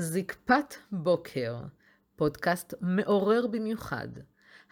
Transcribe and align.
זקפת 0.00 0.74
בוקר, 0.92 1.56
פודקאסט 2.16 2.74
מעורר 2.80 3.46
במיוחד. 3.46 4.08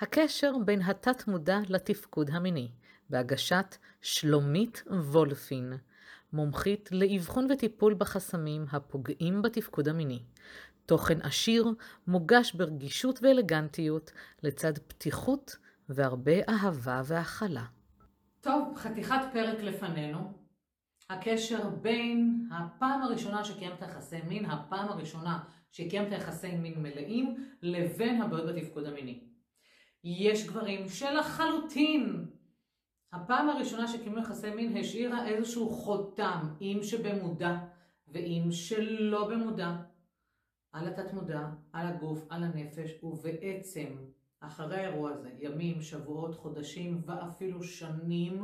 הקשר 0.00 0.52
בין 0.64 0.82
התת-מודע 0.82 1.58
לתפקוד 1.68 2.30
המיני, 2.30 2.70
בהגשת 3.10 3.76
שלומית 4.02 4.82
וולפין, 4.86 5.72
מומחית 6.32 6.88
לאבחון 6.92 7.50
וטיפול 7.50 7.94
בחסמים 7.94 8.66
הפוגעים 8.70 9.42
בתפקוד 9.42 9.88
המיני. 9.88 10.22
תוכן 10.86 11.20
עשיר, 11.22 11.66
מוגש 12.06 12.52
ברגישות 12.52 13.18
ואלגנטיות, 13.22 14.12
לצד 14.42 14.78
פתיחות 14.78 15.56
והרבה 15.88 16.32
אהבה 16.48 17.02
והכלה. 17.04 17.64
טוב, 18.40 18.76
חתיכת 18.76 19.20
פרק 19.32 19.62
לפנינו. 19.62 20.47
הקשר 21.10 21.68
בין 21.68 22.48
הפעם 22.52 23.02
הראשונה 23.02 23.44
שקיימת 23.44 23.82
יחסי 23.82 24.16
מין, 24.28 24.44
הפעם 24.44 24.88
הראשונה 24.88 25.44
שקיימת 25.70 26.12
יחסי 26.12 26.56
מין 26.56 26.82
מלאים, 26.82 27.36
לבין 27.62 28.22
הבעיות 28.22 28.54
בתפקוד 28.54 28.84
המיני. 28.84 29.20
יש 30.04 30.46
גברים 30.46 30.88
שלחלוטין 30.88 32.24
הפעם 33.12 33.48
הראשונה 33.48 33.88
שקיימו 33.88 34.18
יחסי 34.18 34.50
מין 34.50 34.76
השאירה 34.76 35.28
איזשהו 35.28 35.70
חותם, 35.70 36.54
אם 36.60 36.78
שבמודע 36.82 37.56
ואם 38.08 38.42
שלא 38.50 39.28
במודע, 39.28 39.76
על 40.72 40.88
התת 40.88 41.12
מודע, 41.12 41.48
על 41.72 41.86
הגוף, 41.86 42.26
על 42.30 42.44
הנפש, 42.44 42.90
ובעצם 43.02 43.96
אחרי 44.40 44.76
האירוע 44.76 45.10
הזה, 45.10 45.30
ימים, 45.38 45.82
שבועות, 45.82 46.34
חודשים 46.34 47.02
ואפילו 47.06 47.62
שנים, 47.62 48.42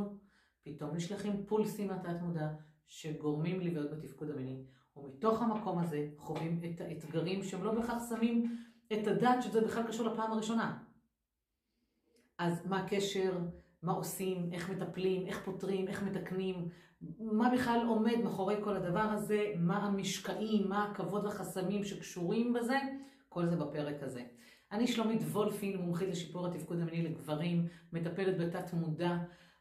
פתאום 0.65 0.97
נשלחים 0.97 1.47
פולסים 1.47 1.89
מהתת 1.89 2.23
מודע 2.23 2.49
שגורמים 2.87 3.61
לבעיות 3.61 3.91
בתפקוד 3.91 4.31
המיני. 4.31 4.65
ומתוך 4.97 5.43
המקום 5.43 5.79
הזה 5.79 6.09
חווים 6.17 6.61
את 6.65 6.81
האתגרים 6.81 7.43
שהם 7.43 7.65
לא 7.65 7.75
בהכרח 7.75 8.03
שמים 8.09 8.57
את 8.93 9.07
הדעת 9.07 9.43
שזה 9.43 9.61
בכלל 9.61 9.83
קשור 9.87 10.07
לפעם 10.07 10.33
הראשונה. 10.33 10.79
אז 12.39 12.67
מה 12.67 12.79
הקשר, 12.79 13.39
מה 13.83 13.93
עושים, 13.93 14.53
איך 14.53 14.71
מטפלים, 14.71 15.27
איך 15.27 15.45
פותרים, 15.45 15.89
איך 15.89 16.03
מתקנים, 16.03 16.69
מה 17.19 17.51
בכלל 17.51 17.87
עומד 17.89 18.17
מאחורי 18.25 18.57
כל 18.65 18.77
הדבר 18.77 19.01
הזה, 19.01 19.53
מה 19.59 19.77
המשקעים, 19.77 20.69
מה 20.69 20.85
הכבוד 20.85 21.25
והחסמים 21.25 21.85
שקשורים 21.85 22.53
בזה, 22.53 22.79
כל 23.29 23.47
זה 23.47 23.57
בפרק 23.57 24.03
הזה. 24.03 24.25
אני 24.73 24.87
שלומית 24.87 25.23
וולפין, 25.23 25.77
מומחית 25.77 26.09
לשיפור 26.09 26.47
התפקוד 26.47 26.81
המיני 26.81 27.03
לגברים, 27.03 27.67
מטפלת 27.93 28.39
בתת 28.39 28.73
מודע, 28.73 29.17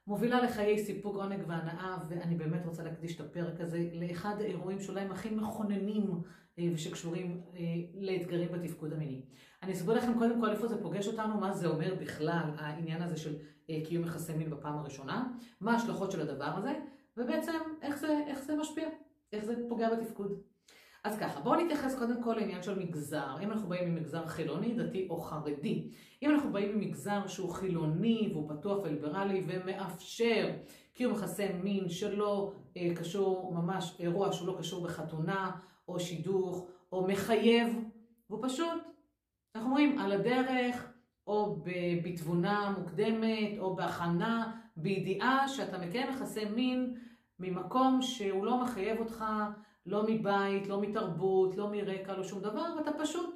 מובילה 0.07 0.43
לחיי 0.43 0.85
סיפוק, 0.85 1.15
עונג 1.15 1.39
והנאה, 1.47 1.97
ואני 2.09 2.35
באמת 2.35 2.65
רוצה 2.65 2.83
להקדיש 2.83 3.15
את 3.15 3.21
הפרק 3.21 3.61
הזה 3.61 3.89
לאחד 3.93 4.41
האירועים 4.41 4.79
שאולי 4.79 5.01
הם 5.01 5.11
הכי 5.11 5.29
מכוננים 5.29 6.21
אה, 6.59 6.69
ושקשורים 6.73 7.41
אה, 7.55 7.61
לאתגרים 7.93 8.51
בתפקוד 8.51 8.93
המיני. 8.93 9.21
אני 9.63 9.73
אסביר 9.73 9.95
לכם 9.95 10.19
קודם 10.19 10.41
כל 10.41 10.49
איפה 10.49 10.67
זה 10.67 10.81
פוגש 10.81 11.07
אותנו, 11.07 11.39
מה 11.39 11.53
זה 11.53 11.67
אומר 11.67 11.95
בכלל 11.99 12.51
העניין 12.57 13.01
הזה 13.01 13.17
של 13.17 13.35
אה, 13.69 13.79
קיום 13.85 14.03
יחסי 14.03 14.33
מין 14.33 14.49
בפעם 14.49 14.77
הראשונה, 14.77 15.33
מה 15.61 15.73
ההשלכות 15.73 16.11
של 16.11 16.21
הדבר 16.21 16.45
הזה, 16.57 16.79
ובעצם 17.17 17.59
איך 17.81 17.97
זה, 17.97 18.19
איך 18.27 18.43
זה 18.43 18.55
משפיע, 18.55 18.89
איך 19.33 19.45
זה 19.45 19.55
פוגע 19.69 19.95
בתפקוד. 19.95 20.41
אז 21.03 21.17
ככה, 21.19 21.39
בואו 21.39 21.65
נתייחס 21.65 21.95
קודם 21.99 22.23
כל 22.23 22.33
לעניין 22.33 22.63
של 22.63 22.79
מגזר. 22.79 23.35
אם 23.41 23.51
אנחנו 23.51 23.69
באים 23.69 23.95
ממגזר 23.95 24.27
חילוני, 24.27 24.73
דתי 24.73 25.07
או 25.09 25.21
חרדי. 25.21 25.87
אם 26.21 26.31
אנחנו 26.31 26.51
באים 26.51 26.77
ממגזר 26.77 27.27
שהוא 27.27 27.49
חילוני 27.49 28.29
והוא 28.33 28.49
פתוח 28.49 28.77
וליברלי 28.83 29.43
ומאפשר 29.47 30.49
קיום 30.93 31.13
יחסי 31.13 31.47
מין 31.63 31.89
שלא 31.89 32.53
אה, 32.77 32.89
קשור 32.95 33.53
ממש, 33.55 33.95
אירוע 33.99 34.31
שהוא 34.31 34.47
לא 34.47 34.55
קשור 34.59 34.83
בחתונה 34.83 35.51
או 35.87 35.99
שידוך 35.99 36.67
או 36.91 37.07
מחייב, 37.07 37.79
והוא 38.29 38.39
פשוט, 38.47 38.81
אנחנו 39.55 39.69
אומרים, 39.69 39.99
על 39.99 40.11
הדרך 40.11 40.91
או 41.27 41.63
בתבונה 42.03 42.75
מוקדמת 42.77 43.59
או 43.59 43.75
בהכנה, 43.75 44.51
בידיעה 44.77 45.47
שאתה 45.47 45.77
מקיים 45.77 46.09
יחסי 46.09 46.45
מין 46.45 46.95
ממקום 47.39 48.01
שהוא 48.01 48.45
לא 48.45 48.61
מחייב 48.63 48.99
אותך 48.99 49.25
לא 49.85 50.03
מבית, 50.07 50.67
לא 50.67 50.81
מתרבות, 50.81 51.57
לא 51.57 51.69
מרקע, 51.71 52.17
לא 52.17 52.23
שום 52.23 52.39
דבר, 52.39 52.65
ואתה 52.77 52.91
פשוט 52.99 53.35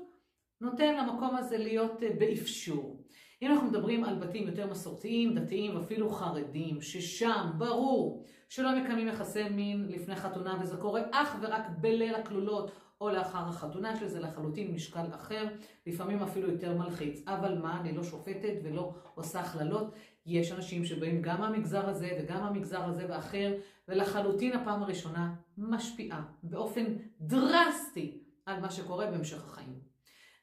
נותן 0.62 0.96
למקום 0.96 1.36
הזה 1.36 1.58
להיות 1.58 2.04
אה, 2.04 2.10
באפשור. 2.20 3.04
אם 3.42 3.52
אנחנו 3.52 3.68
מדברים 3.68 4.04
על 4.04 4.16
בתים 4.16 4.48
יותר 4.48 4.68
מסורתיים, 4.68 5.34
דתיים 5.36 5.76
ואפילו 5.76 6.10
חרדים, 6.10 6.82
ששם 6.82 7.52
ברור 7.58 8.24
שלא 8.50 8.80
מקיימים 8.80 9.08
יחסי 9.08 9.50
מין 9.50 9.88
לפני 9.90 10.16
חתונה, 10.16 10.58
וזה 10.62 10.78
קורה 10.78 11.02
אך 11.12 11.36
ורק 11.42 11.68
בליל 11.82 12.16
הכלולות 12.16 12.72
או 13.02 13.10
לאחר 13.10 13.48
החתונה, 13.48 13.94
יש 13.94 14.04
לזה 14.04 14.20
לחלוטין 14.20 14.72
משקל 14.72 15.06
אחר, 15.16 15.48
לפעמים 15.88 16.24
אפילו 16.24 16.52
יותר 16.52 16.78
מלחיץ. 16.78 17.24
אבל 17.28 17.58
מה, 17.58 17.80
אני 17.82 17.92
לא 17.94 18.04
שופטת 18.04 18.54
ולא 18.64 18.94
עושה 19.16 19.40
הכללות. 19.40 19.94
יש 20.26 20.52
אנשים 20.52 20.86
שבאים 20.86 21.22
גם 21.22 21.42
מהמגזר 21.42 21.90
הזה 21.90 22.10
וגם 22.20 22.42
מהמגזר 22.44 22.84
הזה 22.84 23.06
ואחר, 23.10 23.54
ולחלוטין 23.88 24.54
הפעם 24.54 24.84
הראשונה 24.84 25.34
משפיעה 25.58 26.24
באופן 26.44 26.86
דרסטי 27.22 28.24
על 28.46 28.60
מה 28.60 28.72
שקורה 28.72 29.12
בהמשך 29.12 29.44
החיים. 29.44 29.80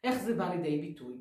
איך 0.04 0.22
זה 0.22 0.34
בא 0.34 0.54
לידי 0.54 0.80
ביטוי? 0.80 1.14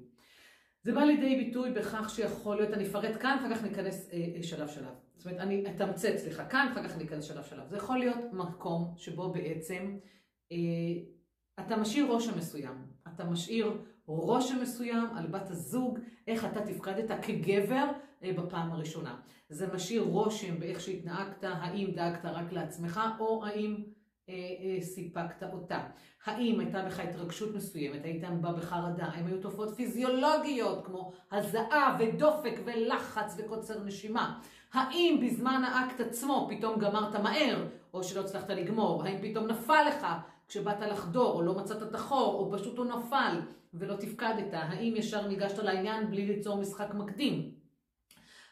זה 0.84 0.94
בא 0.94 1.02
לידי 1.02 1.36
ביטוי 1.36 1.72
בכך 1.72 2.10
שיכול 2.10 2.56
להיות, 2.56 2.74
אני 2.74 2.88
אפרט 2.88 3.22
כאן, 3.22 3.38
אחר 3.40 3.56
כך 3.56 3.64
ניכנס 3.64 4.10
אה, 4.12 4.18
אה, 4.36 4.44
שלב 4.44 4.68
שלב. 4.68 4.94
זאת 5.16 5.26
אומרת, 5.26 5.40
אני 5.40 5.64
אתמצת, 5.68 6.18
סליחה, 6.18 6.46
כאן, 6.46 6.68
אחר 6.72 6.88
כך 6.88 6.98
ניכנס 6.98 7.24
שלב 7.24 7.44
שלב. 7.44 7.70
זה 7.70 7.78
יכול 7.78 7.98
להיות 7.98 8.34
מקום 8.34 8.94
שבו 8.98 9.34
בעצם 9.34 9.98
אה, 10.52 10.58
אתה 11.60 11.78
משאיר 11.78 12.06
רושם 12.06 12.38
מסוים. 12.38 12.76
אתה 13.16 13.24
משאיר 13.24 13.78
רושם 14.06 14.62
מסוים 14.62 15.08
על 15.16 15.28
בת 15.28 15.50
הזוג, 15.50 16.00
איך 16.28 16.46
אתה 16.46 16.62
תפקדת 16.62 17.12
כגבר 17.22 17.86
אה, 18.24 18.34
בפעם 18.34 18.72
הראשונה. 18.72 19.16
זה 19.50 19.74
משאיר 19.74 20.02
רושם 20.02 20.60
באיך 20.60 20.80
שהתנהגת, 20.82 21.44
האם 21.44 21.92
דאגת 21.96 22.26
רק 22.26 22.52
לעצמך, 22.52 23.00
או 23.20 23.46
האם 23.46 23.84
אה, 24.30 24.34
אה, 24.34 24.82
סיפקת 24.82 25.44
אותה. 25.54 25.80
האם 26.26 26.60
הייתה 26.60 26.82
בך 26.82 27.00
התרגשות 27.00 27.56
מסוימת, 27.56 28.06
היית 28.06 28.24
בא 28.42 28.52
בחרדה, 28.52 29.06
האם 29.06 29.26
היו 29.26 29.42
תופעות 29.42 29.76
פיזיולוגיות 29.76 30.86
כמו 30.86 31.12
הזעה 31.32 31.98
ודופק 32.00 32.60
ולחץ 32.66 33.36
וקוצר 33.38 33.84
נשימה. 33.84 34.40
האם 34.74 35.20
בזמן 35.26 35.64
האקט 35.64 36.00
עצמו 36.00 36.50
פתאום 36.52 36.80
גמרת 36.80 37.16
מהר, 37.16 37.68
או 37.94 38.04
שלא 38.04 38.22
הצלחת 38.22 38.50
לגמור, 38.50 39.04
האם 39.04 39.18
פתאום 39.22 39.48
נפל 39.48 39.84
לך 39.88 40.08
כשבאת 40.48 40.80
לחדור, 40.80 41.34
או 41.34 41.42
לא 41.42 41.54
מצאת 41.56 41.84
את 41.84 41.96
החור, 41.96 42.34
או 42.34 42.58
פשוט 42.58 42.78
הוא 42.78 42.86
נפל 42.86 43.40
ולא 43.74 43.96
תפקדת, 43.96 44.50
האם 44.52 44.94
ישר 44.96 45.28
ניגשת 45.28 45.58
לעניין 45.58 46.10
בלי 46.10 46.26
ליצור 46.26 46.58
משחק 46.58 46.94
מקדים. 46.94 47.52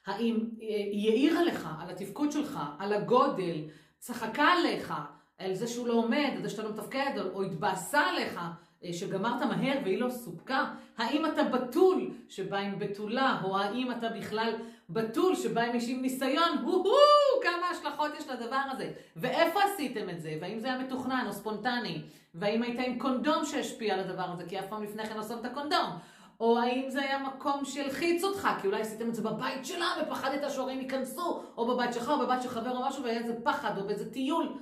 האם 0.06 0.50
היא 0.59 1.09
העירה 1.09 1.44
לך 1.44 1.70
על 1.80 1.90
התפקוד 1.90 2.32
שלך, 2.32 2.59
על 2.80 2.94
הגודל, 2.94 3.58
צחקה 4.00 4.44
עליך, 4.44 4.94
על 5.38 5.54
זה 5.54 5.68
שהוא 5.68 5.88
לא 5.88 5.94
עומד, 5.94 6.30
על 6.36 6.42
זה 6.42 6.50
שאתה 6.50 6.64
לא 6.64 6.70
מתפקד, 6.70 7.20
או 7.34 7.44
התבאסה 7.44 8.00
עליך, 8.00 8.40
אה, 8.84 8.94
שגמרת 8.94 9.42
מהר 9.42 9.78
והיא 9.84 10.00
לא 10.00 10.09
סופקה? 10.09 10.74
האם 10.98 11.26
אתה 11.26 11.44
בתול 11.44 12.12
שבא 12.30 12.58
עם 12.58 12.80
בתולה, 12.80 13.42
או 13.44 13.58
האם 13.58 13.92
אתה 13.92 14.09
בכלל 14.09 14.53
בתול 14.94 15.35
שבא 15.35 15.62
עם 15.62 15.74
אישים 15.74 16.02
ניסיון? 16.02 16.57
הו-הו, 16.63 17.41
כמה 17.41 17.68
השלכות 17.72 18.12
יש 18.19 18.28
לדבר 18.28 18.62
הזה. 18.72 18.91
ואיפה 19.16 19.59
עשיתם 19.63 20.09
את 20.09 20.22
זה? 20.22 20.38
והאם 20.41 20.59
זה 20.59 20.68
היה 20.68 20.79
מתוכנן 20.79 21.25
או 21.28 21.34
ספונטני? 21.34 22.02
והאם 22.35 22.63
היית 22.63 22.79
עם 22.79 23.00
קונדום 23.00 23.46
שהשפיע 23.46 23.94
על 23.94 24.00
הדבר 24.00 24.25
הזה? 24.34 24.44
כי 24.47 24.59
אף 24.59 24.66
פעם 24.69 24.84
לפני 24.84 25.06
כן 25.06 25.18
לא 25.18 25.24
שמת 25.24 25.53
קונדום. 25.53 25.90
או 26.40 26.59
האם 26.59 26.90
זה 26.90 27.02
היה 27.02 27.19
מקום 27.19 27.66
שהלחיץ 27.66 28.24
אותך, 28.24 28.50
כי 28.62 28.68
אולי 28.68 28.81
עשיתם 28.81 29.09
את 29.09 29.16
זה 29.16 29.22
בבית 29.22 29.66
שלה 29.66 29.88
ופחדת 30.02 30.52
שהורים 30.52 30.82
ייכנסו, 30.82 31.41
או 31.58 31.67
בבית 31.67 31.93
שלך, 31.93 32.09
או 32.09 32.20
בבית 32.20 32.41
של 32.41 32.49
חבר 32.49 32.78
או 32.78 32.88
משהו, 32.88 33.03
והיה 33.03 33.20
איזה 33.20 33.34
פחד, 33.43 33.78
או 33.78 33.84
באיזה 33.84 34.11
טיול. 34.11 34.58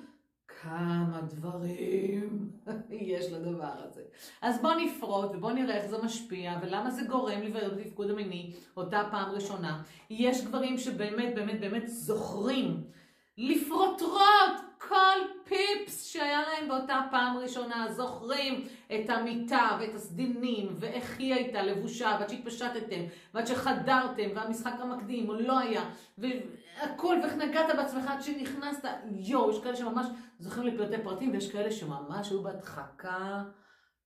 כמה 0.63 1.21
דברים 1.27 2.49
יש 2.91 3.31
לדבר 3.31 3.73
הזה. 3.77 4.01
אז 4.41 4.61
בוא 4.61 4.73
נפרוט 4.73 5.31
ובוא 5.35 5.51
נראה 5.51 5.75
איך 5.75 5.85
זה 5.85 5.97
משפיע 6.03 6.59
ולמה 6.61 6.91
זה 6.91 7.01
גורם 7.03 7.41
לבעיות 7.41 7.73
בתפקוד 7.77 8.09
המיני 8.09 8.53
אותה 8.77 9.07
פעם 9.11 9.31
ראשונה. 9.31 9.83
יש 10.09 10.45
גברים 10.45 10.77
שבאמת 10.77 11.35
באמת 11.35 11.59
באמת 11.59 11.87
זוכרים 11.87 12.83
לפרוטרוט 13.37 14.59
כל 14.77 15.19
פיפס 15.49 16.05
שהיה 16.05 16.41
להם 16.41 16.67
באותה 16.67 17.01
פעם 17.11 17.37
ראשונה, 17.37 17.87
זוכרים 17.91 18.67
את 18.87 19.09
המיטה 19.09 19.77
ואת 19.79 19.95
הסדינים 19.95 20.75
ואיך 20.79 21.19
היא 21.19 21.33
הייתה 21.33 21.61
לבושה 21.61 22.17
ועד 22.19 22.29
שהתפשטתם 22.29 23.01
ועד 23.33 23.47
שחדרתם 23.47 24.29
והמשחק 24.35 24.73
המקדים 24.79 25.29
או 25.29 25.33
לא 25.33 25.59
היה 25.59 25.89
והכל 26.17 27.17
ואיך 27.23 27.33
נגעת 27.33 27.75
בעצמך 27.77 28.07
עד 28.07 28.21
שנכנסת, 28.21 28.89
יואו, 29.11 29.51
יש 29.51 29.63
כאלה 29.63 29.75
שממש 29.75 30.05
זוכרים 30.39 30.67
לפרטי 30.67 31.03
פרטים 31.03 31.31
ויש 31.31 31.51
כאלה 31.51 31.71
שממש 31.71 32.29
היו 32.29 32.43
בהדחקה 32.43 33.43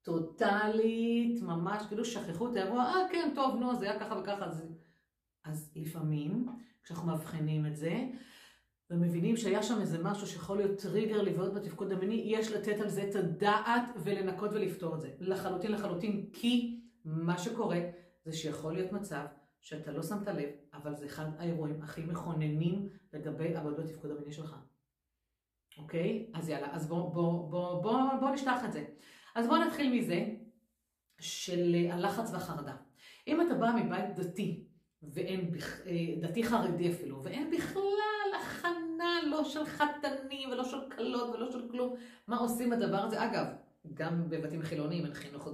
טוטאלית, 0.02 1.42
ממש 1.42 1.84
כאילו 1.88 2.06
שכחו 2.06 2.52
את 2.52 2.56
האירוע, 2.56 2.84
אה 2.84 3.08
כן, 3.12 3.32
טוב, 3.36 3.56
נו, 3.56 3.72
אז 3.72 3.82
היה 3.82 4.00
ככה 4.00 4.20
וככה, 4.20 4.46
אז, 4.46 4.64
אז 5.46 5.72
לפעמים 5.76 6.48
כשאנחנו 6.84 7.08
מאבחנים 7.08 7.66
את 7.66 7.76
זה, 7.76 8.06
ומבינים 8.94 9.38
שהיה 9.38 9.64
שם 9.64 9.82
איזה 9.82 10.04
משהו 10.04 10.28
שיכול 10.28 10.58
להיות 10.58 10.80
טריגר 10.80 11.22
לבעיות 11.22 11.54
בתפקוד 11.54 11.92
המיני, 11.92 12.24
יש 12.26 12.52
לתת 12.52 12.80
על 12.80 12.90
זה 12.90 13.04
את 13.10 13.16
הדעת 13.16 13.84
ולנקות 14.04 14.52
ולפתור 14.54 14.96
את 14.96 15.02
זה. 15.02 15.12
לחלוטין 15.20 15.72
לחלוטין, 15.72 16.30
כי 16.34 16.82
מה 17.06 17.38
שקורה 17.38 17.80
זה 18.26 18.34
שיכול 18.34 18.74
להיות 18.74 18.92
מצב 18.92 19.26
שאתה 19.62 19.92
לא 19.92 20.04
שמת 20.04 20.28
לב, 20.28 20.50
אבל 20.74 20.96
זה 20.96 21.06
אחד 21.06 21.26
האירועים 21.38 21.82
הכי 21.82 22.02
מכוננים 22.02 22.90
לגבי 23.14 23.56
הבעיות 23.56 23.80
בתפקוד 23.80 24.12
המיני 24.12 24.32
שלך. 24.32 24.56
אוקיי? 25.78 26.32
אז 26.34 26.50
יאללה, 26.50 26.68
אז 26.72 26.88
בואו 26.88 27.12
בוא, 27.12 27.50
בוא, 27.52 27.84
בוא, 27.84 28.20
בוא 28.20 28.30
נשטח 28.30 28.66
את 28.66 28.74
זה. 28.74 28.86
אז 29.36 29.48
בואו 29.48 29.66
נתחיל 29.66 29.94
מזה 29.94 30.26
של 31.20 31.76
הלחץ 31.92 32.34
והחרדה. 32.34 32.76
אם 33.28 33.42
אתה 33.42 33.54
בא 33.54 33.72
מבית 33.76 34.16
דתי, 34.16 34.68
ואין, 35.12 35.52
אה, 35.86 35.92
דתי 36.22 36.44
חרדי 36.44 36.92
אפילו, 36.92 37.24
ואין 37.24 37.52
בכלל 37.52 38.42
הכנה 38.42 39.20
לא 39.28 39.44
של 39.44 39.66
חתנים 39.66 40.50
ולא 40.50 40.64
של 40.64 40.78
כלות 40.96 41.30
ולא 41.36 41.52
של 41.52 41.68
כלום, 41.72 41.96
מה 42.28 42.38
עושים 42.38 42.70
בדבר 42.70 42.98
הזה? 42.98 43.24
אגב, 43.24 43.46
גם 43.94 44.30
בבתים 44.30 44.62
חילוניים 44.62 45.06
אין 45.06 45.14
חינוך 45.14 45.48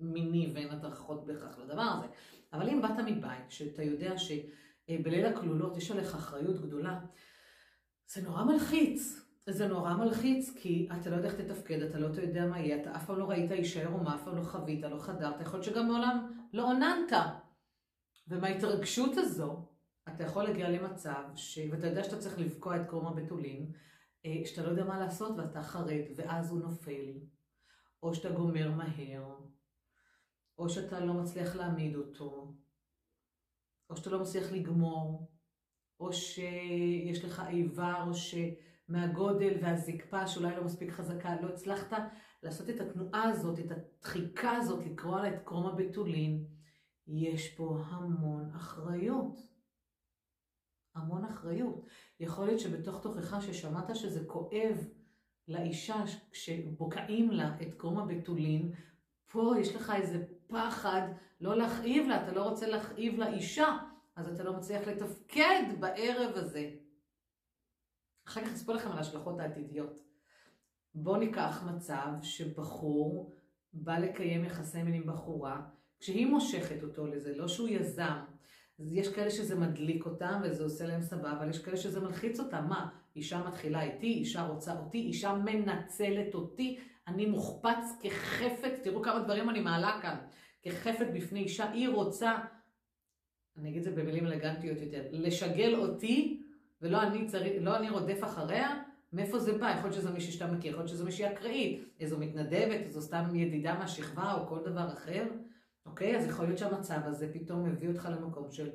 מיני 0.00 0.52
ואין 0.54 0.70
הדרכות 0.70 1.26
בהכרח 1.26 1.58
לדבר 1.58 1.82
הזה. 1.82 2.06
אבל 2.52 2.68
אם 2.68 2.82
באת 2.82 2.98
מבית 3.06 3.50
שאתה 3.50 3.82
יודע 3.82 4.14
שבליל 4.18 5.26
הכלולות 5.26 5.76
יש 5.76 5.90
עליך 5.90 6.14
אחריות 6.14 6.60
גדולה, 6.60 7.00
זה 8.06 8.22
נורא 8.22 8.44
מלחיץ. 8.44 9.22
זה 9.48 9.68
נורא 9.68 9.94
מלחיץ, 9.94 10.52
כי 10.56 10.88
אתה 11.00 11.10
לא 11.10 11.16
יודע 11.16 11.28
איך 11.28 11.40
תתפקד, 11.40 11.82
אתה 11.82 11.98
לא 11.98 12.06
יודע 12.22 12.46
מה 12.46 12.58
יהיה, 12.58 12.82
אתה 12.82 12.96
אף 12.96 13.06
פעם 13.06 13.18
לא 13.18 13.30
ראית 13.30 13.52
אישה 13.52 13.80
עירומה, 13.80 14.14
אף 14.14 14.24
פעם 14.24 14.36
לא 14.36 14.42
חווית, 14.42 14.82
לא 14.82 14.98
חדרת, 14.98 15.40
יכול 15.40 15.58
להיות 15.58 15.64
שגם 15.64 15.86
מעולם 15.86 16.32
לא 16.52 16.62
עוננת. 16.62 17.12
ומההתרגשות 18.28 19.16
הזו, 19.16 19.66
אתה 20.08 20.24
יכול 20.24 20.44
להגיע 20.44 20.70
למצב, 20.70 21.22
ש... 21.34 21.58
ואתה 21.70 21.86
יודע 21.86 22.04
שאתה 22.04 22.18
צריך 22.18 22.38
לבקוע 22.38 22.76
את 22.76 22.88
קרום 22.88 23.06
הבתולין, 23.06 23.72
אה, 24.26 24.42
שאתה 24.44 24.62
לא 24.62 24.68
יודע 24.68 24.84
מה 24.84 25.00
לעשות 25.00 25.38
ואתה 25.38 25.62
חרד, 25.62 26.04
ואז 26.16 26.50
הוא 26.50 26.60
נופל, 26.60 27.12
או 28.02 28.14
שאתה 28.14 28.30
גומר 28.30 28.70
מהר, 28.70 29.34
או 30.58 30.68
שאתה 30.68 31.00
לא 31.00 31.14
מצליח 31.14 31.56
להעמיד 31.56 31.96
אותו, 31.96 32.54
או 33.90 33.96
שאתה 33.96 34.10
לא 34.10 34.20
מצליח 34.20 34.52
לגמור, 34.52 35.30
או 36.00 36.12
שיש 36.12 37.24
לך 37.24 37.42
איבר, 37.48 38.10
שמהגודל 38.12 39.58
והזקפה 39.62 40.26
שאולי 40.26 40.56
לא 40.56 40.64
מספיק 40.64 40.90
חזקה, 40.90 41.40
לא 41.42 41.48
הצלחת 41.48 42.02
לעשות 42.42 42.70
את 42.70 42.80
התנועה 42.80 43.22
הזאת, 43.22 43.58
את 43.58 43.70
הדחיקה 43.70 44.50
הזאת, 44.50 44.86
לקרוא 44.86 45.20
לה 45.20 45.28
את 45.28 45.42
קרום 45.44 45.66
הבתולין, 45.66 46.55
יש 47.06 47.54
פה 47.54 47.78
המון 47.86 48.50
אחריות. 48.56 49.40
המון 50.94 51.24
אחריות. 51.24 51.86
יכול 52.20 52.46
להיות 52.46 52.60
שבתוך 52.60 53.02
תוכך 53.02 53.36
ששמעת 53.42 53.96
שזה 53.96 54.24
כואב 54.26 54.88
לאישה 55.48 56.04
כשבוקעים 56.30 57.30
לה 57.30 57.56
את 57.62 57.74
קרום 57.74 57.98
הבתולין, 57.98 58.72
פה 59.32 59.54
יש 59.60 59.74
לך 59.74 59.92
איזה 59.96 60.24
פחד 60.46 61.02
לא 61.40 61.56
להכאיב 61.56 62.08
לה, 62.08 62.24
אתה 62.24 62.32
לא 62.32 62.48
רוצה 62.48 62.66
להכאיב 62.66 63.18
לאישה, 63.18 63.76
אז 64.16 64.28
אתה 64.28 64.44
לא 64.44 64.52
מצליח 64.56 64.88
לתפקד 64.88 65.62
בערב 65.80 66.32
הזה. 66.34 66.70
אחר 68.26 68.44
כך 68.44 68.52
אספור 68.52 68.74
לכם 68.74 68.90
על 68.90 68.98
ההשלכות 68.98 69.40
העתידיות. 69.40 69.92
בואו 70.94 71.16
ניקח 71.16 71.64
מצב 71.66 72.08
שבחור 72.22 73.32
בא 73.72 73.98
לקיים 73.98 74.44
יחסי 74.44 74.82
מין 74.82 74.94
עם 74.94 75.06
בחורה, 75.06 75.68
כשהיא 76.00 76.26
מושכת 76.26 76.82
אותו 76.82 77.06
לזה, 77.06 77.36
לא 77.36 77.48
שהוא 77.48 77.68
יזם. 77.68 78.16
אז 78.78 78.92
יש 78.92 79.08
כאלה 79.08 79.30
שזה 79.30 79.54
מדליק 79.54 80.06
אותם 80.06 80.40
וזה 80.44 80.64
עושה 80.64 80.86
להם 80.86 81.02
סבבה, 81.02 81.32
אבל 81.32 81.50
יש 81.50 81.58
כאלה 81.58 81.76
שזה 81.76 82.00
מלחיץ 82.00 82.40
אותם. 82.40 82.64
מה, 82.68 82.88
אישה 83.16 83.42
מתחילה 83.48 83.82
איתי, 83.82 84.06
אישה 84.06 84.42
רוצה 84.42 84.78
אותי, 84.78 84.98
אישה 84.98 85.34
מנצלת 85.34 86.34
אותי, 86.34 86.78
אני 87.08 87.26
מוחפץ 87.26 87.98
כחפת, 88.02 88.72
תראו 88.82 89.02
כמה 89.02 89.18
דברים 89.18 89.50
אני 89.50 89.60
מעלה 89.60 89.98
כאן, 90.02 90.16
כחפת 90.62 91.06
בפני 91.14 91.40
אישה, 91.40 91.70
היא 91.70 91.88
רוצה, 91.88 92.38
אני 93.56 93.68
אגיד 93.68 93.78
את 93.78 93.84
זה 93.84 94.02
במילים 94.02 94.26
אלגנטיות 94.26 94.80
יותר, 94.80 95.02
לשגל 95.10 95.74
אותי, 95.74 96.42
ולא 96.82 97.02
אני, 97.02 97.26
צריך, 97.26 97.52
לא 97.60 97.76
אני 97.76 97.90
רודף 97.90 98.24
אחריה, 98.24 98.82
מאיפה 99.12 99.38
זה 99.38 99.58
בא? 99.58 99.70
יכול 99.70 99.90
להיות 99.90 99.94
שזה 99.94 100.10
מישהי 100.10 100.32
שאתה 100.32 100.46
מכיר, 100.46 100.70
יכול 100.70 100.80
להיות 100.80 100.88
שזה 100.88 101.04
מישהי 101.04 101.32
אקראית, 101.32 101.84
איזו 102.00 102.18
מתנדבת, 102.18 102.80
איזו 102.80 103.00
סתם 103.00 103.34
ידידה 103.34 103.78
מהשכבה 103.78 104.34
או 104.34 104.46
כל 104.46 104.58
דבר 104.64 104.88
אחר. 104.92 105.24
אוקיי? 105.86 106.16
אז 106.16 106.26
יכול 106.26 106.44
להיות 106.44 106.58
שהמצב 106.58 107.00
הזה 107.04 107.30
פתאום 107.32 107.64
מביא 107.64 107.88
אותך 107.88 108.08
למקום 108.12 108.50
של, 108.50 108.70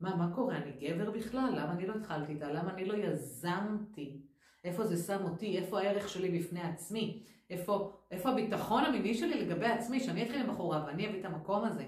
מה, 0.00 0.16
מה 0.16 0.34
קורה? 0.34 0.56
אני 0.56 0.72
גבר 0.72 1.10
בכלל? 1.10 1.50
למה 1.56 1.72
אני 1.72 1.86
לא 1.86 1.94
התחלתי 1.94 2.32
איתה? 2.32 2.52
למה 2.52 2.70
אני 2.70 2.84
לא 2.84 2.94
יזמתי? 2.94 4.22
איפה 4.64 4.84
זה 4.84 4.96
שם 4.96 5.24
אותי? 5.24 5.58
איפה 5.58 5.80
הערך 5.80 6.08
שלי 6.08 6.38
בפני 6.38 6.60
עצמי? 6.60 7.22
איפה, 7.50 7.92
איפה 8.10 8.30
הביטחון 8.30 8.84
המיני 8.84 9.14
שלי 9.14 9.44
לגבי 9.44 9.66
עצמי? 9.66 10.00
שאני 10.00 10.22
אתחיל 10.22 10.40
עם 10.40 10.52
בחורה 10.52 10.84
ואני 10.86 11.08
אביא 11.08 11.20
את 11.20 11.24
המקום 11.24 11.64
הזה. 11.64 11.86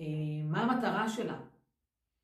אה, 0.00 0.04
מה 0.44 0.62
המטרה 0.62 1.08
שלה? 1.08 1.40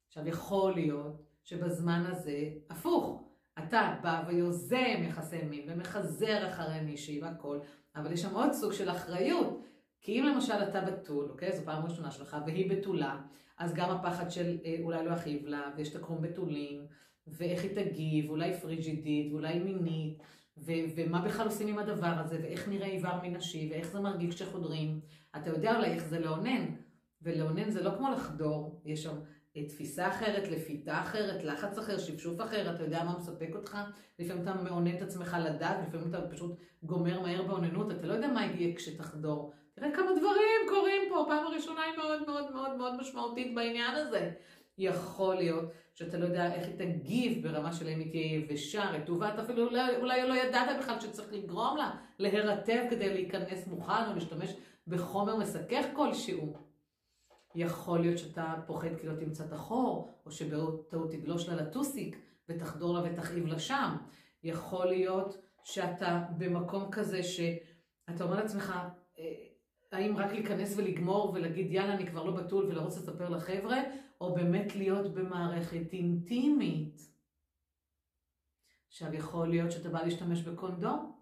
עכשיו, 0.08 0.28
יכול 0.28 0.74
להיות 0.74 1.22
שבזמן 1.42 2.04
הזה, 2.06 2.50
הפוך, 2.70 3.24
אתה 3.58 3.96
בא 4.02 4.24
ויוזם 4.26 5.02
יחסי 5.08 5.42
מין 5.42 5.64
ומחזר 5.68 6.48
אחרי 6.48 6.80
מישהי 6.80 7.22
והכל, 7.22 7.58
אבל 7.96 8.12
יש 8.12 8.22
שם 8.22 8.34
עוד 8.34 8.52
סוג 8.52 8.72
של 8.72 8.90
אחריות. 8.90 9.64
כי 10.00 10.20
אם 10.20 10.24
למשל 10.24 10.52
אתה 10.52 10.80
בתול, 10.80 11.30
אוקיי? 11.30 11.56
זו 11.56 11.64
פעם 11.64 11.84
ראשונה 11.84 12.10
שלך, 12.10 12.36
והיא 12.46 12.70
בתולה, 12.70 13.20
אז 13.58 13.74
גם 13.74 13.90
הפחד 13.90 14.30
של 14.30 14.58
אה, 14.64 14.76
אולי 14.82 15.04
לא 15.04 15.14
אחיב 15.14 15.46
לה, 15.46 15.70
ויש 15.76 15.90
את 15.90 15.96
הקרום 15.96 16.22
בתולים, 16.22 16.86
ואיך 17.26 17.62
היא 17.62 17.74
תגיב, 17.74 18.30
אולי 18.30 18.54
פריג'ידית, 18.60 19.32
ואולי 19.32 19.58
מינית, 19.58 20.18
ו- 20.56 20.72
ומה 20.96 21.22
בכלל 21.22 21.46
עושים 21.46 21.68
עם 21.68 21.78
הדבר 21.78 22.14
הזה, 22.18 22.38
ואיך 22.42 22.68
נראה 22.68 22.86
איבר 22.86 23.20
מנשי, 23.22 23.68
ואיך 23.70 23.90
זה 23.90 24.00
מרגיש 24.00 24.34
כשחודרים. 24.34 25.00
אתה 25.36 25.50
יודע 25.50 25.76
אולי 25.76 25.90
איך 25.90 26.04
זה 26.04 26.18
לאונן, 26.18 26.66
ולאונן 27.22 27.70
זה 27.70 27.82
לא 27.82 27.90
כמו 27.96 28.10
לחדור, 28.10 28.80
יש 28.84 29.02
שם 29.02 29.16
אה, 29.56 29.64
תפיסה 29.68 30.08
אחרת, 30.08 30.48
לפיתה 30.48 31.02
אחרת, 31.02 31.44
לחץ 31.44 31.78
אחר, 31.78 31.98
שפשוף 31.98 32.40
אחר, 32.40 32.74
אתה 32.74 32.82
יודע 32.82 33.04
מה 33.04 33.18
מספק 33.18 33.50
אותך, 33.54 33.78
לפעמים 34.18 34.42
אתה 34.42 34.54
מאונן 34.54 34.96
את 34.96 35.02
עצמך 35.02 35.36
לדעת, 35.44 35.88
לפעמים 35.88 36.08
אתה 36.08 36.28
פשוט 36.30 36.56
גומר 36.82 37.20
מהר 37.20 37.42
באוננות, 37.42 37.90
אתה 37.90 38.06
לא 38.06 38.12
יודע 38.12 38.28
מה 38.28 38.46
יהיה 38.46 38.76
כשתחדור. 38.76 39.52
תראה 39.80 39.92
כמה 39.92 40.10
דברים 40.12 40.68
קורים 40.68 41.02
פה, 41.08 41.24
פעם 41.28 41.46
הראשונה 41.46 41.82
היא 41.82 41.96
מאוד 41.96 42.26
מאוד 42.26 42.54
מאוד 42.54 42.76
מאוד 42.76 43.00
משמעותית 43.00 43.54
בעניין 43.54 43.94
הזה. 43.94 44.30
יכול 44.78 45.34
להיות 45.34 45.64
שאתה 45.94 46.18
לא 46.18 46.24
יודע 46.24 46.54
איך 46.54 46.66
היא 46.66 46.76
תגיב 46.76 47.48
ברמה 47.48 47.72
של 47.72 47.88
אם 47.88 47.98
היא 47.98 48.10
תהיה 48.10 48.36
יבשה, 48.36 48.90
רטובה, 48.90 49.34
אתה 49.34 49.42
אפילו 49.42 49.66
אולי, 49.66 49.96
אולי 49.96 50.28
לא 50.28 50.34
ידעת 50.34 50.78
בכלל 50.80 51.00
שצריך 51.00 51.32
לגרום 51.32 51.76
לה 51.76 51.90
להירטב 52.18 52.84
כדי 52.90 53.14
להיכנס 53.14 53.66
מוכן 53.66 54.08
או 54.08 54.14
להשתמש 54.14 54.50
בחומר 54.86 55.36
מסכך 55.36 55.84
כלשהו. 55.96 56.56
יכול 57.54 58.00
להיות 58.00 58.18
שאתה 58.18 58.54
פוחד 58.66 58.96
כי 59.00 59.06
לא 59.06 59.14
תמצא 59.14 59.44
את 59.44 59.52
החור, 59.52 60.14
או 60.26 60.30
שבטעות 60.30 61.10
תגלוש 61.10 61.48
לה 61.48 61.54
לטוסיק 61.54 62.16
ותחדור 62.48 62.94
לה 62.94 63.00
ותכאיב 63.04 63.46
לה 63.46 63.58
שם. 63.58 63.96
יכול 64.42 64.86
להיות 64.86 65.36
שאתה 65.64 66.22
במקום 66.38 66.90
כזה 66.90 67.22
שאתה 67.22 68.24
אומר 68.24 68.36
לעצמך, 68.36 68.74
אה, 69.18 69.49
האם 69.92 70.16
רק 70.16 70.32
להיכנס 70.32 70.74
ולגמור 70.76 71.32
ולהגיד 71.34 71.72
יאללה 71.72 71.94
אני 71.94 72.06
כבר 72.06 72.24
לא 72.24 72.32
בתול 72.32 72.64
ולרוץ 72.64 72.98
לספר 72.98 73.28
לחבר'ה, 73.28 73.78
או 74.20 74.34
באמת 74.34 74.76
להיות 74.76 75.14
במערכת 75.14 75.92
אינטימית. 75.92 77.00
עכשיו 78.88 79.14
יכול 79.14 79.48
להיות 79.48 79.72
שאתה 79.72 79.88
בא 79.88 80.02
להשתמש 80.02 80.42
בקונדום, 80.42 81.12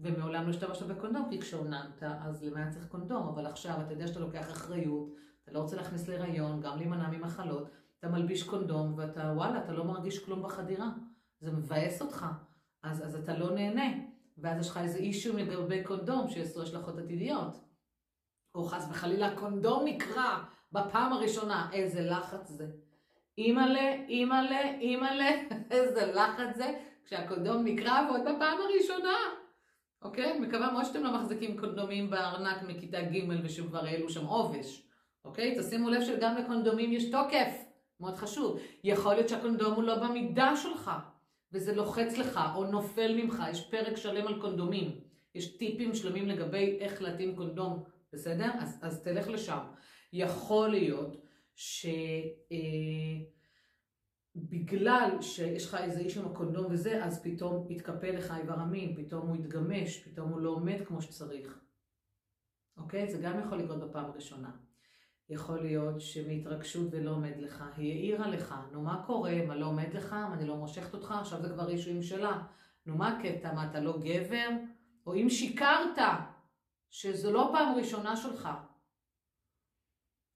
ומעולם 0.00 0.44
לא 0.44 0.50
השתמשת 0.50 0.86
בקונדום, 0.86 1.26
כי 1.30 1.40
כשעוננת 1.40 2.02
אז 2.02 2.44
למה 2.44 2.70
צריך 2.70 2.86
קונדום, 2.86 3.28
אבל 3.28 3.46
עכשיו 3.46 3.80
אתה 3.80 3.92
יודע 3.92 4.06
שאתה 4.06 4.20
לוקח 4.20 4.50
אחריות, 4.50 5.14
אתה 5.44 5.52
לא 5.52 5.58
רוצה 5.58 5.76
להכניס 5.76 6.08
להיריון, 6.08 6.60
גם 6.60 6.78
להימנע 6.78 7.08
ממחלות, 7.10 7.68
אתה 7.98 8.08
מלביש 8.08 8.42
קונדום 8.42 8.94
ואתה 8.96 9.32
וואלה, 9.36 9.64
אתה 9.64 9.72
לא 9.72 9.84
מרגיש 9.84 10.24
כלום 10.24 10.42
בחדירה, 10.42 10.90
זה 11.40 11.52
מבאס 11.52 12.02
אותך, 12.02 12.26
אז, 12.82 13.06
אז 13.06 13.14
אתה 13.14 13.38
לא 13.38 13.54
נהנה, 13.54 13.92
ואז 14.38 14.60
יש 14.60 14.70
לך 14.70 14.76
איזה 14.76 14.98
אישו 14.98 15.36
לגבי 15.36 15.84
קונדום 15.84 16.28
שיש 16.28 16.56
לו 16.56 16.62
השלכות 16.62 16.98
עתידיות. 16.98 17.71
או 18.54 18.64
חס 18.64 18.86
וחלילה 18.90 19.26
הקונדום 19.26 19.84
נקרע 19.84 20.44
בפעם 20.72 21.12
הראשונה, 21.12 21.68
איזה 21.72 22.00
לחץ 22.00 22.48
זה. 22.48 22.66
אימא'לה, 23.38 23.94
אימא'לה, 24.08 24.60
אימא'לה, 24.80 25.30
איזה 25.70 26.12
לחץ 26.12 26.56
זה 26.56 26.78
כשהקונדום 27.04 27.64
נקרע 27.64 28.08
ועוד 28.08 28.20
בפעם 28.20 28.58
הראשונה. 28.60 29.16
אוקיי? 30.02 30.38
מקווה 30.40 30.72
מאוד 30.72 30.84
שאתם 30.84 31.04
לא 31.04 31.14
מחזיקים 31.14 31.58
קונדומים 31.60 32.10
בארנק 32.10 32.62
מכיתה 32.62 33.02
ג' 33.02 33.44
ושכבר 33.44 33.84
העלו 33.84 34.08
שם 34.08 34.26
עובש. 34.26 34.82
אוקיי? 35.24 35.58
תשימו 35.58 35.90
לב 35.90 36.02
שגם 36.02 36.36
לקונדומים 36.36 36.92
יש 36.92 37.10
תוקף. 37.10 37.64
מאוד 38.00 38.16
חשוב. 38.16 38.58
יכול 38.84 39.14
להיות 39.14 39.28
שהקונדום 39.28 39.74
הוא 39.74 39.84
לא 39.84 39.98
במידה 39.98 40.56
שלך, 40.56 40.90
וזה 41.52 41.74
לוחץ 41.74 42.18
לך 42.18 42.40
או 42.54 42.64
נופל 42.64 43.14
ממך. 43.14 43.42
יש 43.50 43.70
פרק 43.70 43.96
שלם 43.96 44.26
על 44.26 44.40
קונדומים. 44.40 45.00
יש 45.34 45.56
טיפים 45.56 45.94
שלמים 45.94 46.28
לגבי 46.28 46.78
איך 46.80 47.02
להתאים 47.02 47.36
קונדום 47.36 47.82
בסדר? 48.12 48.50
אז, 48.58 48.78
אז 48.82 49.02
תלך 49.02 49.28
לשם. 49.28 49.60
יכול 50.12 50.68
להיות 50.68 51.16
שבמקרה 51.54 53.32
בגלל 54.36 55.16
שיש 55.20 55.66
לך 55.66 55.74
איזה 55.74 56.00
איש 56.00 56.18
עם 56.18 56.26
הקונדום 56.26 56.66
וזה, 56.70 57.04
אז 57.04 57.22
פתאום 57.22 57.70
יתקפל 57.70 58.10
לך 58.10 58.34
איבר 58.38 58.58
המין, 58.58 58.96
פתאום 58.96 59.28
הוא 59.28 59.36
יתגמש, 59.36 59.98
פתאום 59.98 60.30
הוא 60.30 60.40
לא 60.40 60.50
עומד 60.50 60.80
כמו 60.86 61.02
שצריך. 61.02 61.58
אוקיי? 62.76 63.10
זה 63.10 63.18
גם 63.18 63.40
יכול 63.40 63.58
לקרות 63.58 63.80
בפעם 63.80 64.04
הראשונה. 64.04 64.50
יכול 65.28 65.60
להיות 65.60 66.00
שמהתרגשות 66.00 66.88
ולא 66.90 67.10
עומד 67.10 67.36
לך, 67.38 67.64
היא 67.76 67.92
העירה 67.92 68.28
לך, 68.28 68.54
נו 68.72 68.82
מה 68.82 69.02
קורה, 69.06 69.46
מה 69.46 69.56
לא 69.56 69.66
עומד 69.66 69.94
לך, 69.94 70.12
מה 70.12 70.34
אני 70.34 70.46
לא 70.46 70.56
מושכת 70.56 70.94
אותך, 70.94 71.14
עכשיו 71.20 71.42
זה 71.42 71.48
כבר 71.48 71.70
אישויים 71.70 72.02
שלה. 72.02 72.42
נו 72.86 72.96
מה 72.96 73.18
הקטע, 73.18 73.54
מה 73.54 73.70
אתה 73.70 73.80
לא 73.80 73.98
גבר? 73.98 74.48
או 75.06 75.14
אם 75.14 75.28
שיקרת, 75.30 75.98
שזו 76.92 77.32
לא 77.32 77.50
פעם 77.52 77.74
ראשונה 77.74 78.16
שלך. 78.16 78.48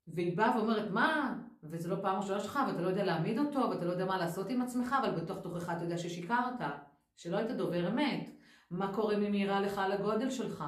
והיא 0.07 0.37
באה 0.37 0.57
ואומרת, 0.57 0.91
מה? 0.91 1.39
וזו 1.63 1.89
לא 1.89 2.03
פעם 2.03 2.17
ראשונה 2.17 2.41
שלך, 2.41 2.59
ואתה 2.69 2.81
לא 2.83 2.89
יודע 2.89 3.05
להעמיד 3.05 3.39
אותו, 3.39 3.71
ואתה 3.71 3.85
לא 3.85 3.93
יודע 3.93 4.05
מה 4.05 4.19
לעשות 4.19 4.51
עם 4.51 4.63
עצמך, 4.63 4.95
אבל 5.01 5.11
בתוך 5.11 5.39
תוכך 5.43 5.71
אתה 5.71 5.85
יודע 5.85 5.99
ששיקרת, 5.99 6.61
שלא 7.17 7.37
היית 7.37 7.51
דובר 7.51 7.89
אמת. 7.89 8.31
מה 8.71 8.95
קורה 8.95 9.17
אם 9.17 9.33
היא 9.33 9.47
לך 9.47 9.79
על 9.79 9.93
הגודל 9.93 10.31
שלך? 10.31 10.65